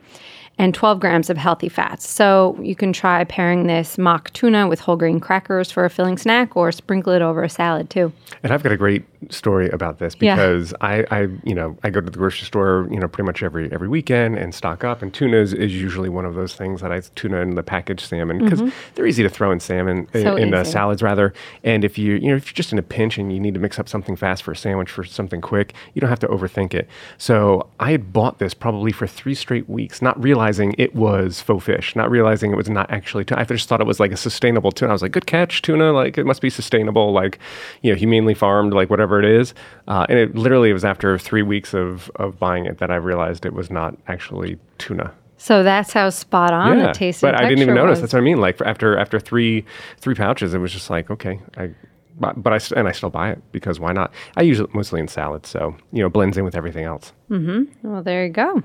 and 0.58 0.74
12 0.74 1.00
grams 1.00 1.30
of 1.30 1.38
healthy 1.38 1.70
fats. 1.70 2.06
So 2.06 2.58
you 2.62 2.76
can 2.76 2.92
try 2.92 3.24
pairing 3.24 3.66
this 3.66 3.96
mock 3.96 4.30
tuna 4.34 4.68
with 4.68 4.78
whole 4.78 4.96
grain 4.96 5.18
crackers 5.18 5.70
for 5.70 5.86
a 5.86 5.90
filling 5.90 6.18
snack 6.18 6.54
or 6.54 6.70
sprinkle 6.70 7.14
it 7.14 7.22
over 7.22 7.42
a 7.42 7.48
salad 7.48 7.88
too. 7.88 8.12
And 8.42 8.52
I've 8.52 8.62
got 8.62 8.70
a 8.70 8.76
great 8.76 9.02
story 9.28 9.68
about 9.70 9.98
this 9.98 10.16
Yeah. 10.18 10.34
because 10.34 10.72
I, 10.80 11.04
I, 11.10 11.28
you 11.44 11.54
know, 11.54 11.76
I 11.82 11.90
go 11.90 12.00
to 12.00 12.10
the 12.10 12.18
grocery 12.18 12.46
store, 12.46 12.88
you 12.90 12.98
know, 12.98 13.08
pretty 13.08 13.26
much 13.26 13.42
every 13.42 13.70
every 13.72 13.88
weekend 13.88 14.38
and 14.38 14.54
stock 14.54 14.84
up. 14.84 15.02
And 15.02 15.12
tuna 15.12 15.36
is, 15.36 15.52
is 15.52 15.74
usually 15.74 16.08
one 16.08 16.24
of 16.24 16.34
those 16.34 16.54
things 16.54 16.80
that 16.80 16.92
I 16.92 17.00
tuna 17.14 17.40
in 17.40 17.54
the 17.54 17.62
packaged 17.62 18.00
salmon 18.00 18.38
because 18.38 18.62
they're 18.94 19.06
easy 19.06 19.22
to 19.22 19.28
throw 19.28 19.50
in 19.50 19.60
salmon 19.60 19.90
Mm-hmm. 19.90 20.22
So 20.22 20.36
in, 20.36 20.48
in 20.48 20.54
uh, 20.54 20.64
salads 20.64 21.02
rather. 21.02 21.32
And 21.64 21.84
if 21.84 21.98
you, 21.98 22.14
you 22.14 22.28
know, 22.28 22.36
if 22.36 22.46
you're 22.46 22.54
just 22.54 22.72
in 22.72 22.78
a 22.78 22.82
pinch 22.82 23.18
and 23.18 23.32
you 23.32 23.40
need 23.40 23.54
to 23.54 23.60
mix 23.60 23.78
up 23.78 23.88
something 23.88 24.14
fast 24.16 24.42
for 24.42 24.52
a 24.52 24.56
sandwich 24.56 24.90
for 24.90 25.04
something 25.04 25.40
quick, 25.40 25.74
you 25.94 26.00
don't 26.00 26.10
have 26.10 26.20
to 26.20 26.28
overthink 26.28 26.74
it. 26.74 26.88
So 27.18 27.68
I 27.80 27.90
had 27.90 28.12
bought 28.12 28.38
this 28.38 28.54
probably 28.54 28.92
for 28.92 29.06
three 29.06 29.34
straight 29.34 29.68
weeks, 29.68 30.00
not 30.00 30.20
realizing 30.22 30.74
it 30.78 30.94
was 30.94 31.40
faux 31.40 31.64
fish, 31.64 31.96
not 31.96 32.10
realizing 32.10 32.52
it 32.52 32.56
was 32.56 32.68
not 32.70 32.90
actually 32.90 33.24
tuna. 33.24 33.40
I 33.40 33.44
just 33.44 33.68
thought 33.68 33.80
it 33.80 33.86
was 33.86 34.00
like 34.00 34.12
a 34.12 34.16
sustainable 34.16 34.70
tuna. 34.72 34.90
I 34.90 34.92
was 34.92 35.02
like, 35.02 35.12
good 35.12 35.26
catch, 35.26 35.62
tuna. 35.62 35.92
Like 35.92 36.18
it 36.18 36.24
must 36.26 36.40
be 36.42 36.50
sustainable, 36.50 37.12
like 37.12 37.38
you 37.82 37.92
know, 37.92 37.96
humanely 37.98 38.34
farmed, 38.34 38.72
like 38.72 38.90
whatever 38.90 39.09
it 39.18 39.24
is. 39.24 39.54
Uh, 39.88 40.06
and 40.08 40.18
it 40.18 40.34
literally 40.34 40.72
was 40.72 40.84
after 40.84 41.18
three 41.18 41.42
weeks 41.42 41.74
of 41.74 42.10
of 42.16 42.38
buying 42.38 42.66
it 42.66 42.78
that 42.78 42.90
I 42.90 42.96
realized 42.96 43.44
it 43.44 43.52
was 43.52 43.70
not 43.70 43.96
actually 44.06 44.58
tuna. 44.78 45.12
So 45.36 45.62
that's 45.62 45.92
how 45.94 46.10
spot 46.10 46.52
on 46.52 46.78
the 46.78 46.92
taste 46.92 47.22
but 47.22 47.34
I 47.34 47.48
didn't 47.48 47.62
even 47.62 47.74
notice. 47.74 47.92
was. 47.92 48.00
That's 48.02 48.12
what 48.12 48.20
I 48.20 48.22
mean. 48.22 48.40
Like 48.40 48.58
for 48.58 48.66
after 48.66 48.98
after 48.98 49.18
three 49.18 49.64
three 49.98 50.14
pouches, 50.14 50.52
it 50.52 50.58
was 50.58 50.72
just 50.72 50.90
like 50.90 51.10
okay, 51.10 51.40
I. 51.56 51.70
But, 52.18 52.42
but 52.42 52.52
I 52.52 52.78
and 52.78 52.86
I 52.86 52.92
still 52.92 53.08
buy 53.08 53.30
it 53.30 53.40
because 53.50 53.80
why 53.80 53.92
not? 53.92 54.12
I 54.36 54.42
use 54.42 54.60
it 54.60 54.74
mostly 54.74 55.00
in 55.00 55.08
salads, 55.08 55.48
so 55.48 55.74
you 55.92 56.02
know 56.02 56.10
blends 56.10 56.36
in 56.36 56.44
with 56.44 56.54
everything 56.54 56.84
else. 56.84 57.14
Mm-hmm. 57.30 57.88
Well, 57.88 58.02
there 58.02 58.26
you 58.26 58.30
go. 58.30 58.62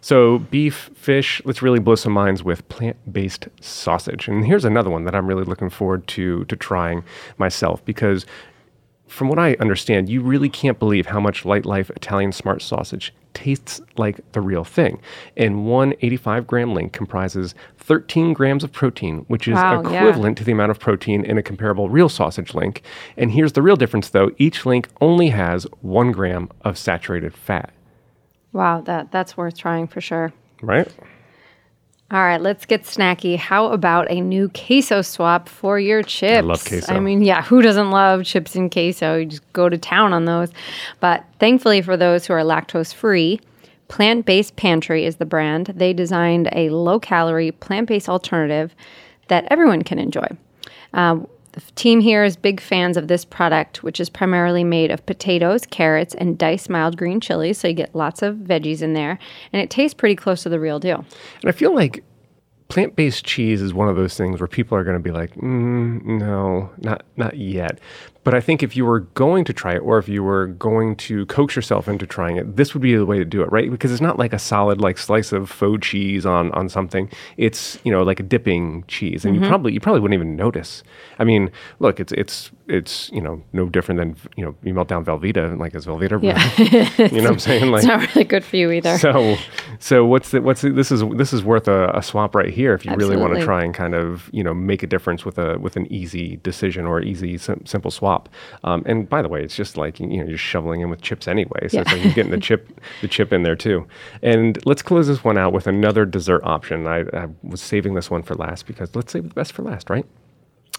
So 0.00 0.38
beef, 0.38 0.90
fish. 0.94 1.40
Let's 1.44 1.62
really 1.62 1.78
blow 1.78 1.94
some 1.94 2.12
minds 2.12 2.42
with 2.42 2.68
plant-based 2.68 3.48
sausage. 3.60 4.28
And 4.28 4.44
here's 4.44 4.64
another 4.64 4.90
one 4.90 5.04
that 5.04 5.14
I'm 5.14 5.26
really 5.26 5.44
looking 5.44 5.70
forward 5.70 6.06
to 6.08 6.44
to 6.46 6.56
trying 6.56 7.04
myself 7.38 7.84
because, 7.84 8.26
from 9.10 9.28
what 9.28 9.38
I 9.38 9.54
understand, 9.60 10.08
you 10.08 10.22
really 10.22 10.48
can't 10.48 10.78
believe 10.78 11.06
how 11.06 11.20
much 11.20 11.42
Lightlife 11.42 11.90
Italian 11.90 12.32
Smart 12.32 12.62
Sausage 12.62 13.12
tastes 13.34 13.80
like 13.96 14.20
the 14.32 14.40
real 14.40 14.64
thing. 14.64 15.00
And 15.36 15.66
one 15.66 15.94
85 16.00 16.46
gram 16.46 16.74
link 16.74 16.92
comprises 16.92 17.54
13 17.78 18.32
grams 18.32 18.64
of 18.64 18.72
protein, 18.72 19.24
which 19.28 19.48
is 19.48 19.54
Wow, 19.54 19.82
yeah. 19.82 20.00
equivalent 20.00 20.38
to 20.38 20.44
the 20.44 20.52
amount 20.52 20.70
of 20.70 20.78
protein 20.78 21.24
in 21.24 21.38
a 21.38 21.42
comparable 21.42 21.88
real 21.88 22.08
sausage 22.08 22.54
link. 22.54 22.82
And 23.16 23.32
here's 23.32 23.52
the 23.52 23.62
real 23.62 23.76
difference, 23.76 24.10
though: 24.10 24.30
each 24.38 24.64
link 24.64 24.88
only 25.00 25.28
has 25.28 25.66
one 25.80 26.12
gram 26.12 26.48
of 26.62 26.78
saturated 26.78 27.34
fat. 27.34 27.72
Wow, 28.52 28.80
that 28.82 29.10
that's 29.12 29.36
worth 29.36 29.56
trying 29.56 29.86
for 29.86 30.00
sure. 30.00 30.32
Right? 30.62 30.88
All 32.12 32.22
right, 32.22 32.40
let's 32.40 32.66
get 32.66 32.82
snacky. 32.84 33.36
How 33.36 33.66
about 33.66 34.10
a 34.10 34.20
new 34.20 34.48
queso 34.48 35.00
swap 35.00 35.48
for 35.48 35.78
your 35.78 36.02
chips? 36.02 36.38
I 36.38 36.40
love 36.40 36.64
queso. 36.64 36.92
I 36.92 36.98
mean, 36.98 37.22
yeah, 37.22 37.42
who 37.42 37.62
doesn't 37.62 37.92
love 37.92 38.24
chips 38.24 38.56
and 38.56 38.70
queso? 38.70 39.16
You 39.16 39.26
just 39.26 39.52
go 39.52 39.68
to 39.68 39.78
town 39.78 40.12
on 40.12 40.24
those. 40.24 40.50
But 40.98 41.24
thankfully, 41.38 41.82
for 41.82 41.96
those 41.96 42.26
who 42.26 42.32
are 42.32 42.40
lactose 42.40 42.92
free, 42.92 43.40
Plant 43.86 44.26
Based 44.26 44.56
Pantry 44.56 45.04
is 45.04 45.16
the 45.16 45.24
brand. 45.24 45.66
They 45.66 45.92
designed 45.92 46.48
a 46.52 46.70
low 46.70 46.98
calorie, 46.98 47.52
plant 47.52 47.86
based 47.86 48.08
alternative 48.08 48.74
that 49.28 49.46
everyone 49.48 49.82
can 49.82 50.00
enjoy. 50.00 50.26
Um, 50.94 51.28
the 51.52 51.60
team 51.74 52.00
here 52.00 52.24
is 52.24 52.36
big 52.36 52.60
fans 52.60 52.96
of 52.96 53.08
this 53.08 53.24
product, 53.24 53.82
which 53.82 54.00
is 54.00 54.08
primarily 54.08 54.64
made 54.64 54.90
of 54.90 55.04
potatoes, 55.06 55.66
carrots, 55.66 56.14
and 56.14 56.38
diced 56.38 56.70
mild 56.70 56.96
green 56.96 57.20
chilies. 57.20 57.58
So 57.58 57.68
you 57.68 57.74
get 57.74 57.94
lots 57.94 58.22
of 58.22 58.36
veggies 58.36 58.82
in 58.82 58.94
there, 58.94 59.18
and 59.52 59.60
it 59.60 59.70
tastes 59.70 59.94
pretty 59.94 60.16
close 60.16 60.42
to 60.44 60.48
the 60.48 60.60
real 60.60 60.78
deal. 60.78 61.04
And 61.42 61.48
I 61.48 61.52
feel 61.52 61.74
like 61.74 62.04
plant 62.68 62.96
based 62.96 63.24
cheese 63.24 63.60
is 63.60 63.74
one 63.74 63.88
of 63.88 63.96
those 63.96 64.16
things 64.16 64.40
where 64.40 64.46
people 64.46 64.78
are 64.78 64.84
going 64.84 64.96
to 64.96 65.02
be 65.02 65.10
like, 65.10 65.34
mm, 65.34 66.02
no, 66.04 66.70
not 66.78 67.04
not 67.16 67.36
yet. 67.36 67.80
But 68.22 68.34
I 68.34 68.40
think 68.40 68.62
if 68.62 68.76
you 68.76 68.84
were 68.84 69.00
going 69.00 69.44
to 69.46 69.52
try 69.52 69.74
it, 69.74 69.78
or 69.78 69.98
if 69.98 70.08
you 70.08 70.22
were 70.22 70.48
going 70.48 70.96
to 70.96 71.24
coax 71.26 71.56
yourself 71.56 71.88
into 71.88 72.06
trying 72.06 72.36
it, 72.36 72.56
this 72.56 72.74
would 72.74 72.82
be 72.82 72.94
the 72.94 73.06
way 73.06 73.18
to 73.18 73.24
do 73.24 73.42
it, 73.42 73.50
right? 73.50 73.70
Because 73.70 73.92
it's 73.92 74.00
not 74.00 74.18
like 74.18 74.34
a 74.34 74.38
solid 74.38 74.80
like 74.80 74.98
slice 74.98 75.32
of 75.32 75.50
faux 75.50 75.86
cheese 75.86 76.26
on 76.26 76.52
on 76.52 76.68
something. 76.68 77.10
It's 77.38 77.78
you 77.84 77.90
know 77.90 78.02
like 78.02 78.20
a 78.20 78.22
dipping 78.22 78.84
cheese, 78.88 79.24
and 79.24 79.34
you 79.34 79.40
mm-hmm. 79.40 79.48
probably 79.48 79.72
you 79.72 79.80
probably 79.80 80.00
wouldn't 80.00 80.18
even 80.18 80.36
notice. 80.36 80.82
I 81.18 81.24
mean, 81.24 81.50
look, 81.78 81.98
it's 81.98 82.12
it's 82.12 82.50
it's 82.70 83.10
you 83.12 83.20
know 83.20 83.42
no 83.52 83.68
different 83.68 83.98
than 83.98 84.16
you 84.36 84.44
know 84.44 84.54
you 84.62 84.72
melt 84.72 84.88
down 84.88 85.04
Velveeta, 85.04 85.50
and 85.50 85.58
like 85.58 85.74
is 85.74 85.86
Velveeta, 85.86 86.22
Yeah. 86.22 87.08
you 87.08 87.18
know 87.18 87.24
what 87.24 87.32
I'm 87.32 87.38
saying? 87.38 87.70
Like 87.70 87.80
It's 87.80 87.86
not 87.86 88.14
really 88.14 88.24
good 88.24 88.44
for 88.44 88.56
you 88.56 88.70
either. 88.70 88.96
so, 88.98 89.36
so 89.78 90.06
what's 90.06 90.30
the, 90.30 90.40
what's 90.40 90.62
the, 90.62 90.70
this 90.70 90.92
is 90.92 91.02
this 91.16 91.32
is 91.32 91.44
worth 91.44 91.68
a, 91.68 91.90
a 91.90 92.02
swap 92.02 92.34
right 92.34 92.52
here 92.52 92.72
if 92.72 92.86
you 92.86 92.94
really 92.94 93.16
want 93.16 93.34
to 93.34 93.44
try 93.44 93.64
and 93.64 93.74
kind 93.74 93.94
of 93.94 94.30
you 94.32 94.44
know 94.44 94.54
make 94.54 94.82
a 94.82 94.86
difference 94.86 95.24
with 95.24 95.38
a 95.38 95.58
with 95.58 95.76
an 95.76 95.92
easy 95.92 96.36
decision 96.42 96.86
or 96.86 97.02
easy 97.02 97.36
sim- 97.36 97.66
simple 97.66 97.90
swap. 97.90 98.19
Um, 98.64 98.82
and 98.86 99.08
by 99.08 99.22
the 99.22 99.28
way, 99.28 99.42
it's 99.42 99.56
just 99.56 99.76
like 99.76 100.00
you 100.00 100.06
know 100.06 100.24
you're 100.24 100.38
shoveling 100.38 100.80
in 100.80 100.90
with 100.90 101.00
chips 101.00 101.28
anyway, 101.28 101.68
so 101.68 101.80
it's 101.80 101.92
like 101.92 102.02
you're 102.02 102.12
getting 102.12 102.32
the 102.32 102.40
chip 102.40 102.68
the 103.00 103.08
chip 103.08 103.32
in 103.32 103.42
there 103.42 103.56
too. 103.56 103.86
And 104.22 104.58
let's 104.66 104.82
close 104.82 105.06
this 105.06 105.24
one 105.24 105.38
out 105.38 105.52
with 105.52 105.66
another 105.66 106.04
dessert 106.04 106.42
option. 106.44 106.86
I, 106.86 107.00
I 107.12 107.28
was 107.42 107.60
saving 107.60 107.94
this 107.94 108.10
one 108.10 108.22
for 108.22 108.34
last 108.34 108.66
because 108.66 108.94
let's 108.94 109.12
save 109.12 109.28
the 109.28 109.34
best 109.34 109.52
for 109.52 109.62
last, 109.62 109.90
right? 109.90 110.06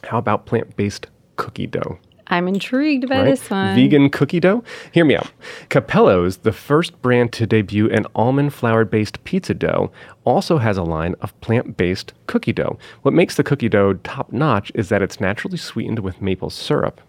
How 0.04 0.18
about 0.18 0.46
plant 0.46 0.76
based 0.76 1.08
cookie 1.36 1.68
dough? 1.68 2.00
I'm 2.32 2.48
intrigued 2.48 3.10
by 3.10 3.18
right? 3.18 3.26
this 3.26 3.50
one. 3.50 3.76
Vegan 3.76 4.10
cookie 4.10 4.40
dough. 4.40 4.64
Hear 4.94 5.04
me 5.04 5.18
out. 5.18 5.30
Cappello's, 5.70 6.38
the 6.38 6.54
first 6.54 7.00
brand 7.02 7.34
to 7.34 7.46
debut 7.46 7.90
an 7.92 8.06
almond 8.16 8.54
flour 8.54 8.86
based 8.86 9.22
pizza 9.26 9.54
dough, 9.54 9.92
also 10.24 10.58
has 10.58 10.78
a 10.78 10.84
line 10.84 11.16
of 11.22 11.40
plant 11.42 11.76
based 11.76 12.14
cookie 12.28 12.54
dough. 12.54 12.80
What 13.02 13.14
makes 13.14 13.36
the 13.36 13.44
cookie 13.44 13.68
dough 13.68 13.96
top 13.96 14.32
notch 14.32 14.72
is 14.74 14.88
that 14.90 15.02
it's 15.02 15.20
naturally 15.20 15.58
sweetened 15.58 16.00
with 16.00 16.22
maple 16.22 16.50
syrup. 16.50 17.02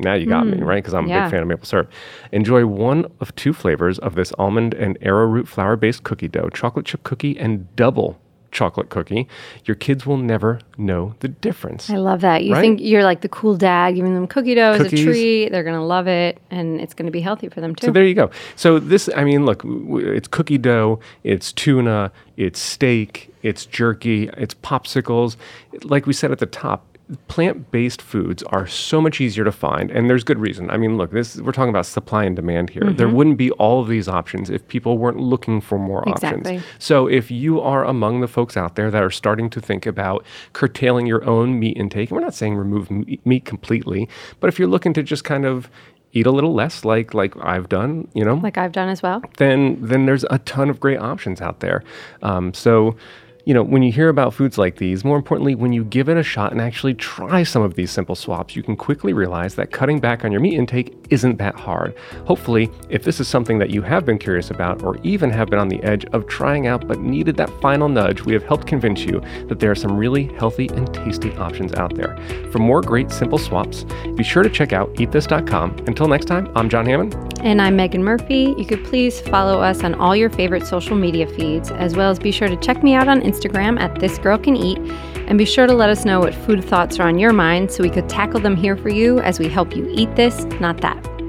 Now 0.00 0.14
you 0.14 0.26
got 0.26 0.46
me, 0.46 0.58
mm. 0.58 0.64
right? 0.64 0.82
Because 0.82 0.94
I'm 0.94 1.06
a 1.06 1.08
yeah. 1.08 1.24
big 1.24 1.32
fan 1.32 1.42
of 1.42 1.48
maple 1.48 1.66
syrup. 1.66 1.90
Enjoy 2.32 2.66
one 2.66 3.10
of 3.20 3.34
two 3.36 3.52
flavors 3.52 3.98
of 3.98 4.14
this 4.14 4.32
almond 4.38 4.74
and 4.74 4.98
arrowroot 5.02 5.46
flour 5.48 5.76
based 5.76 6.04
cookie 6.04 6.28
dough 6.28 6.48
chocolate 6.50 6.86
chip 6.86 7.02
cookie 7.02 7.38
and 7.38 7.74
double 7.76 8.20
chocolate 8.52 8.88
cookie, 8.88 9.28
your 9.64 9.74
kids 9.74 10.06
will 10.06 10.16
never 10.16 10.60
know 10.76 11.14
the 11.20 11.28
difference. 11.28 11.90
I 11.90 11.96
love 11.96 12.20
that. 12.22 12.44
You 12.44 12.54
Right? 12.54 12.60
think 12.60 12.80
you're 12.80 13.04
like 13.04 13.20
the 13.20 13.28
cool 13.28 13.56
dad 13.56 13.94
giving 13.94 14.14
them 14.14 14.26
cookie 14.26 14.54
dough 14.54 14.72
as 14.72 14.92
a 14.92 14.96
treat. 14.96 15.50
They're 15.50 15.62
going 15.62 15.76
to 15.76 15.84
love 15.84 16.06
it 16.06 16.38
and 16.50 16.80
it's 16.80 16.94
going 16.94 17.06
to 17.06 17.12
be 17.12 17.20
healthy 17.20 17.48
for 17.48 17.60
them 17.60 17.74
too. 17.74 17.86
So 17.86 17.92
there 17.92 18.04
you 18.04 18.14
go. 18.14 18.30
So 18.56 18.78
this, 18.78 19.08
I 19.16 19.24
mean, 19.24 19.44
look, 19.46 19.62
it's 19.64 20.28
cookie 20.28 20.58
dough, 20.58 21.00
it's 21.24 21.52
tuna, 21.52 22.12
it's 22.36 22.60
steak, 22.60 23.34
it's 23.42 23.66
jerky, 23.66 24.28
it's 24.36 24.54
popsicles. 24.54 25.36
Like 25.84 26.06
we 26.06 26.12
said 26.12 26.32
at 26.32 26.38
the 26.38 26.46
top, 26.46 26.89
plant-based 27.28 28.00
foods 28.02 28.42
are 28.44 28.66
so 28.66 29.00
much 29.00 29.20
easier 29.20 29.44
to 29.44 29.52
find, 29.52 29.90
and 29.90 30.08
there's 30.08 30.24
good 30.24 30.38
reason. 30.38 30.70
I 30.70 30.76
mean, 30.76 30.96
look, 30.96 31.10
this 31.10 31.36
we're 31.40 31.52
talking 31.52 31.70
about 31.70 31.86
supply 31.86 32.24
and 32.24 32.36
demand 32.36 32.70
here. 32.70 32.84
There 32.84 33.08
wouldn't 33.08 33.36
be 33.36 33.50
all 33.52 33.80
of 33.80 33.88
these 33.88 34.08
options 34.08 34.50
if 34.50 34.66
people 34.68 34.98
weren't 34.98 35.18
looking 35.18 35.60
for 35.60 35.78
more 35.78 36.02
Exactly. 36.06 36.56
options. 36.56 36.64
So 36.78 37.06
if 37.06 37.30
you 37.30 37.60
are 37.60 37.84
among 37.84 38.20
the 38.20 38.28
folks 38.28 38.56
out 38.56 38.76
there 38.76 38.90
that 38.90 39.02
are 39.02 39.10
starting 39.10 39.50
to 39.50 39.60
think 39.60 39.86
about 39.86 40.24
curtailing 40.52 41.06
your 41.06 41.24
own 41.28 41.58
meat 41.58 41.76
intake, 41.76 42.10
and 42.10 42.16
we're 42.18 42.24
not 42.24 42.34
saying 42.34 42.56
remove 42.56 42.90
meat 42.90 43.24
meat 43.26 43.44
completely, 43.44 44.08
but 44.40 44.48
if 44.48 44.58
you're 44.58 44.68
looking 44.68 44.92
to 44.94 45.02
just 45.02 45.24
kind 45.24 45.44
of 45.44 45.70
eat 46.12 46.26
a 46.26 46.30
little 46.32 46.52
less 46.52 46.84
like 46.84 47.14
like 47.14 47.34
I've 47.40 47.68
done, 47.68 48.08
you 48.14 48.24
know, 48.24 48.34
like 48.34 48.58
I've 48.58 48.72
done 48.72 48.88
as 48.88 49.02
well. 49.02 49.22
then 49.38 49.78
then 49.80 50.06
there's 50.06 50.24
a 50.30 50.38
ton 50.40 50.68
of 50.68 50.80
great 50.80 50.98
options 50.98 51.40
out 51.40 51.60
there. 51.60 51.84
Um, 52.22 52.52
so, 52.52 52.96
you 53.44 53.54
know, 53.54 53.62
when 53.62 53.82
you 53.82 53.90
hear 53.92 54.08
about 54.08 54.34
foods 54.34 54.58
like 54.58 54.76
these, 54.76 55.04
more 55.04 55.16
importantly, 55.16 55.54
when 55.54 55.72
you 55.72 55.84
give 55.84 56.08
it 56.08 56.16
a 56.16 56.22
shot 56.22 56.52
and 56.52 56.60
actually 56.60 56.94
try 56.94 57.42
some 57.42 57.62
of 57.62 57.74
these 57.74 57.90
simple 57.90 58.14
swaps, 58.14 58.54
you 58.54 58.62
can 58.62 58.76
quickly 58.76 59.12
realize 59.12 59.54
that 59.54 59.70
cutting 59.70 59.98
back 59.98 60.24
on 60.24 60.32
your 60.32 60.40
meat 60.40 60.54
intake 60.54 60.94
isn't 61.10 61.38
that 61.38 61.54
hard. 61.54 61.96
Hopefully, 62.26 62.70
if 62.88 63.04
this 63.04 63.20
is 63.20 63.28
something 63.28 63.58
that 63.58 63.70
you 63.70 63.82
have 63.82 64.04
been 64.04 64.18
curious 64.18 64.50
about 64.50 64.82
or 64.82 64.98
even 65.02 65.30
have 65.30 65.48
been 65.48 65.58
on 65.58 65.68
the 65.68 65.82
edge 65.82 66.04
of 66.06 66.26
trying 66.26 66.66
out 66.66 66.86
but 66.86 67.00
needed 67.00 67.36
that 67.36 67.50
final 67.60 67.88
nudge, 67.88 68.22
we 68.22 68.32
have 68.32 68.44
helped 68.44 68.66
convince 68.66 69.00
you 69.00 69.20
that 69.48 69.60
there 69.60 69.70
are 69.70 69.76
some 69.76 69.96
really 69.96 70.24
healthy 70.34 70.68
and 70.68 70.92
tasty 70.92 71.32
options 71.36 71.72
out 71.74 71.94
there. 71.94 72.16
For 72.50 72.58
more 72.58 72.80
great 72.80 73.10
simple 73.10 73.38
swaps, 73.38 73.84
be 74.16 74.24
sure 74.24 74.42
to 74.42 74.50
check 74.50 74.72
out 74.72 74.92
eatthis.com. 74.94 75.84
Until 75.86 76.08
next 76.08 76.26
time, 76.26 76.50
I'm 76.54 76.68
John 76.68 76.86
Hammond. 76.86 77.29
And 77.42 77.62
I'm 77.62 77.74
Megan 77.74 78.04
Murphy. 78.04 78.54
You 78.58 78.66
could 78.66 78.84
please 78.84 79.22
follow 79.22 79.62
us 79.62 79.82
on 79.82 79.94
all 79.94 80.14
your 80.14 80.28
favorite 80.28 80.66
social 80.66 80.94
media 80.94 81.26
feeds, 81.26 81.70
as 81.70 81.96
well 81.96 82.10
as 82.10 82.18
be 82.18 82.30
sure 82.30 82.48
to 82.48 82.56
check 82.56 82.82
me 82.82 82.92
out 82.92 83.08
on 83.08 83.22
Instagram 83.22 83.80
at 83.80 83.98
This 83.98 84.18
Girl 84.18 84.36
Can 84.36 84.56
Eat. 84.56 84.78
And 85.26 85.38
be 85.38 85.46
sure 85.46 85.66
to 85.66 85.72
let 85.72 85.88
us 85.88 86.04
know 86.04 86.20
what 86.20 86.34
food 86.34 86.62
thoughts 86.62 87.00
are 87.00 87.08
on 87.08 87.18
your 87.18 87.32
mind 87.32 87.70
so 87.70 87.82
we 87.82 87.88
could 87.88 88.10
tackle 88.10 88.40
them 88.40 88.56
here 88.56 88.76
for 88.76 88.90
you 88.90 89.20
as 89.20 89.38
we 89.38 89.48
help 89.48 89.74
you 89.74 89.88
eat 89.90 90.14
this, 90.16 90.44
not 90.60 90.82
that. 90.82 91.19